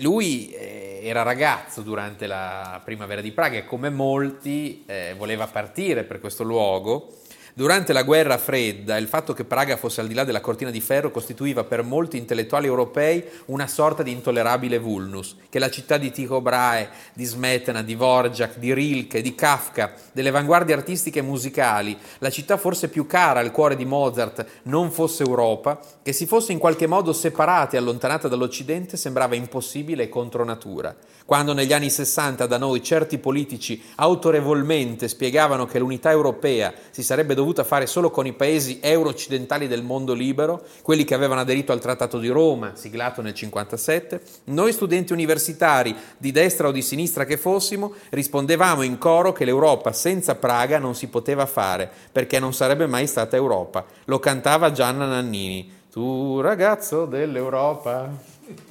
Lui 0.00 0.50
eh, 0.50 1.00
era 1.02 1.22
ragazzo 1.22 1.82
durante 1.82 2.26
la 2.26 2.80
primavera 2.84 3.20
di 3.20 3.32
Praga 3.32 3.58
e 3.58 3.64
come 3.64 3.90
molti 3.90 4.84
eh, 4.86 5.14
voleva 5.16 5.46
partire 5.46 6.04
per 6.04 6.20
questo 6.20 6.44
luogo. 6.44 7.12
Durante 7.56 7.92
la 7.92 8.02
guerra 8.02 8.36
fredda, 8.36 8.96
il 8.96 9.06
fatto 9.06 9.32
che 9.32 9.44
Praga 9.44 9.76
fosse 9.76 10.00
al 10.00 10.08
di 10.08 10.14
là 10.14 10.24
della 10.24 10.40
cortina 10.40 10.72
di 10.72 10.80
ferro 10.80 11.12
costituiva 11.12 11.62
per 11.62 11.84
molti 11.84 12.16
intellettuali 12.16 12.66
europei 12.66 13.22
una 13.44 13.68
sorta 13.68 14.02
di 14.02 14.10
intollerabile 14.10 14.80
vulnus, 14.80 15.36
che 15.48 15.60
la 15.60 15.70
città 15.70 15.96
di 15.96 16.10
Tycho 16.10 16.40
Brahe, 16.40 16.88
di 17.12 17.24
Smetana, 17.24 17.82
di 17.82 17.94
Dvorak, 17.94 18.58
di 18.58 18.74
Rilke, 18.74 19.22
di 19.22 19.36
Kafka, 19.36 19.92
delle 20.10 20.30
avanguardie 20.30 20.74
artistiche 20.74 21.20
e 21.20 21.22
musicali, 21.22 21.96
la 22.18 22.28
città 22.28 22.56
forse 22.56 22.88
più 22.88 23.06
cara 23.06 23.38
al 23.38 23.52
cuore 23.52 23.76
di 23.76 23.84
Mozart, 23.84 24.44
non 24.64 24.90
fosse 24.90 25.22
Europa, 25.22 25.78
che 26.02 26.12
si 26.12 26.26
fosse 26.26 26.50
in 26.50 26.58
qualche 26.58 26.88
modo 26.88 27.12
separata 27.12 27.76
e 27.76 27.78
allontanata 27.78 28.26
dall'Occidente 28.26 28.96
sembrava 28.96 29.36
impossibile 29.36 30.02
e 30.02 30.08
contro 30.08 30.42
natura. 30.42 30.92
Quando 31.24 31.54
negli 31.54 31.72
anni 31.72 31.88
60 31.88 32.46
da 32.46 32.58
noi 32.58 32.82
certi 32.82 33.18
politici 33.18 33.80
autorevolmente 33.94 35.06
spiegavano 35.06 35.66
che 35.66 35.78
l'unità 35.78 36.10
europea 36.10 36.74
si 36.90 37.02
sarebbe 37.02 37.32
dovuta 37.34 37.42
fare 37.52 37.86
solo 37.86 38.10
con 38.10 38.26
i 38.26 38.32
paesi 38.32 38.78
euro-occidentali 38.80 39.68
del 39.68 39.82
mondo 39.82 40.14
libero, 40.14 40.62
quelli 40.82 41.04
che 41.04 41.14
avevano 41.14 41.40
aderito 41.40 41.72
al 41.72 41.80
Trattato 41.80 42.18
di 42.18 42.28
Roma, 42.28 42.72
siglato 42.74 43.20
nel 43.20 43.34
57, 43.34 44.20
noi 44.44 44.72
studenti 44.72 45.12
universitari, 45.12 45.94
di 46.16 46.32
destra 46.32 46.68
o 46.68 46.72
di 46.72 46.80
sinistra 46.80 47.24
che 47.24 47.36
fossimo, 47.36 47.92
rispondevamo 48.10 48.82
in 48.82 48.96
coro 48.96 49.32
che 49.32 49.44
l'Europa 49.44 49.92
senza 49.92 50.36
Praga 50.36 50.78
non 50.78 50.94
si 50.94 51.08
poteva 51.08 51.44
fare, 51.44 51.90
perché 52.10 52.38
non 52.38 52.54
sarebbe 52.54 52.86
mai 52.86 53.06
stata 53.06 53.36
Europa. 53.36 53.84
Lo 54.06 54.18
cantava 54.18 54.72
Gianna 54.72 55.04
Nannini. 55.06 55.82
Tu 55.90 56.40
ragazzo 56.40 57.04
dell'Europa, 57.04 58.10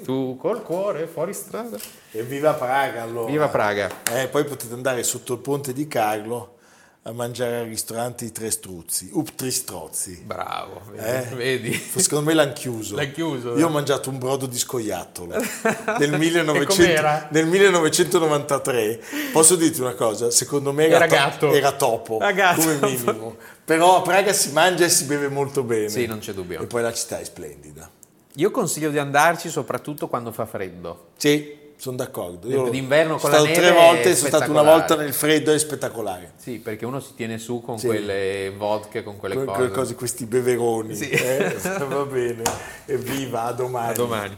tu 0.04 0.36
col 0.38 0.64
cuore 0.64 1.06
fuori 1.08 1.34
strada. 1.34 1.78
E 2.12 2.24
viva 2.24 2.54
Praga 2.54 3.04
allora. 3.04 3.30
Viva 3.30 3.48
Praga. 3.48 3.90
Eh, 4.12 4.28
poi 4.28 4.44
potete 4.44 4.74
andare 4.74 5.04
sotto 5.04 5.34
il 5.34 5.40
ponte 5.40 5.74
di 5.74 5.88
Carlo 5.88 6.54
a 7.06 7.12
mangiare 7.12 7.58
al 7.60 7.66
ristorante 7.66 8.24
i 8.24 8.32
tre 8.32 8.50
struzzi, 8.50 9.10
up 9.12 9.36
tre 9.36 9.52
strozzi. 9.52 10.22
Bravo, 10.26 10.82
vedi? 10.90 11.06
Eh? 11.06 11.36
vedi? 11.36 11.74
Secondo 11.74 12.26
me 12.26 12.34
l'hanno 12.34 12.54
chiuso. 12.54 12.96
L'hanno 12.96 13.12
chiuso, 13.12 13.58
Io 13.58 13.66
ho 13.66 13.70
eh? 13.70 13.74
mangiato 13.74 14.10
un 14.10 14.18
brodo 14.20 14.46
di 14.46 14.58
scoiattolo 14.58 15.36
nel, 16.00 16.18
1900 16.18 16.66
com'era? 16.74 17.28
nel 17.32 17.46
1993. 17.48 19.02
Posso 19.34 19.56
dirti 19.56 19.82
una 19.82 19.96
cosa? 19.96 20.32
Secondo 20.32 20.72
me 20.72 20.88
era, 20.88 20.96
Era 20.96 21.08
to- 21.08 21.14
gatto. 21.16 21.54
era 21.54 21.72
topo, 21.74 22.20
Era 22.22 22.32
gatto. 22.32 22.62
come 22.62 22.80
minimo. 22.82 23.36
Però 23.66 23.98
a 23.98 24.02
Praga 24.02 24.32
si 24.32 24.52
mangia 24.52 24.86
e 24.86 24.90
si 24.90 25.04
beve 25.04 25.28
molto 25.28 25.64
bene. 25.64 25.90
Sì, 25.90 26.06
non 26.06 26.20
c'è 26.20 26.34
dubbio. 26.34 26.62
E 26.62 26.66
poi 26.68 26.82
la 26.82 26.94
città 26.94 27.20
è 27.20 27.24
splendida. 27.26 27.90
Io 28.38 28.50
consiglio 28.52 28.90
di 28.90 28.98
andarci 28.98 29.50
soprattutto 29.50 30.08
quando 30.08 30.32
fa 30.32 30.46
freddo. 30.46 31.10
Sì, 31.18 31.56
sono 31.84 31.98
d'accordo. 31.98 32.48
Io 32.48 32.70
D'inverno 32.70 33.18
con 33.18 33.30
la 33.30 33.40
stato 33.40 33.52
neve 33.52 33.62
tre 33.68 33.72
volte, 33.74 34.16
sono 34.16 34.28
stato 34.30 34.52
una 34.52 34.62
volta 34.64 34.96
nel 34.96 35.12
freddo, 35.12 35.52
è 35.52 35.60
spettacolare. 35.60 36.32
Sì, 36.38 36.60
perché 36.60 36.86
uno 36.86 37.02
si 37.02 37.14
tiene 37.14 37.38
su 37.40 37.62
con 37.62 37.78
Sì. 37.78 37.88
quelle 37.88 38.54
vodka, 38.56 39.04
con 39.04 39.18
quelle 39.18 39.36
Que- 39.36 39.44
cose. 39.46 39.72
cose, 39.72 39.96
questi 39.96 40.26
beveroni. 40.26 40.96
Sì. 40.96 41.10
eh? 41.10 41.54
Va 41.62 42.06
bene. 42.06 42.42
Evviva, 42.86 43.44
a 43.44 43.52
domani. 43.52 43.90
A 43.90 43.94
domani. 43.96 44.38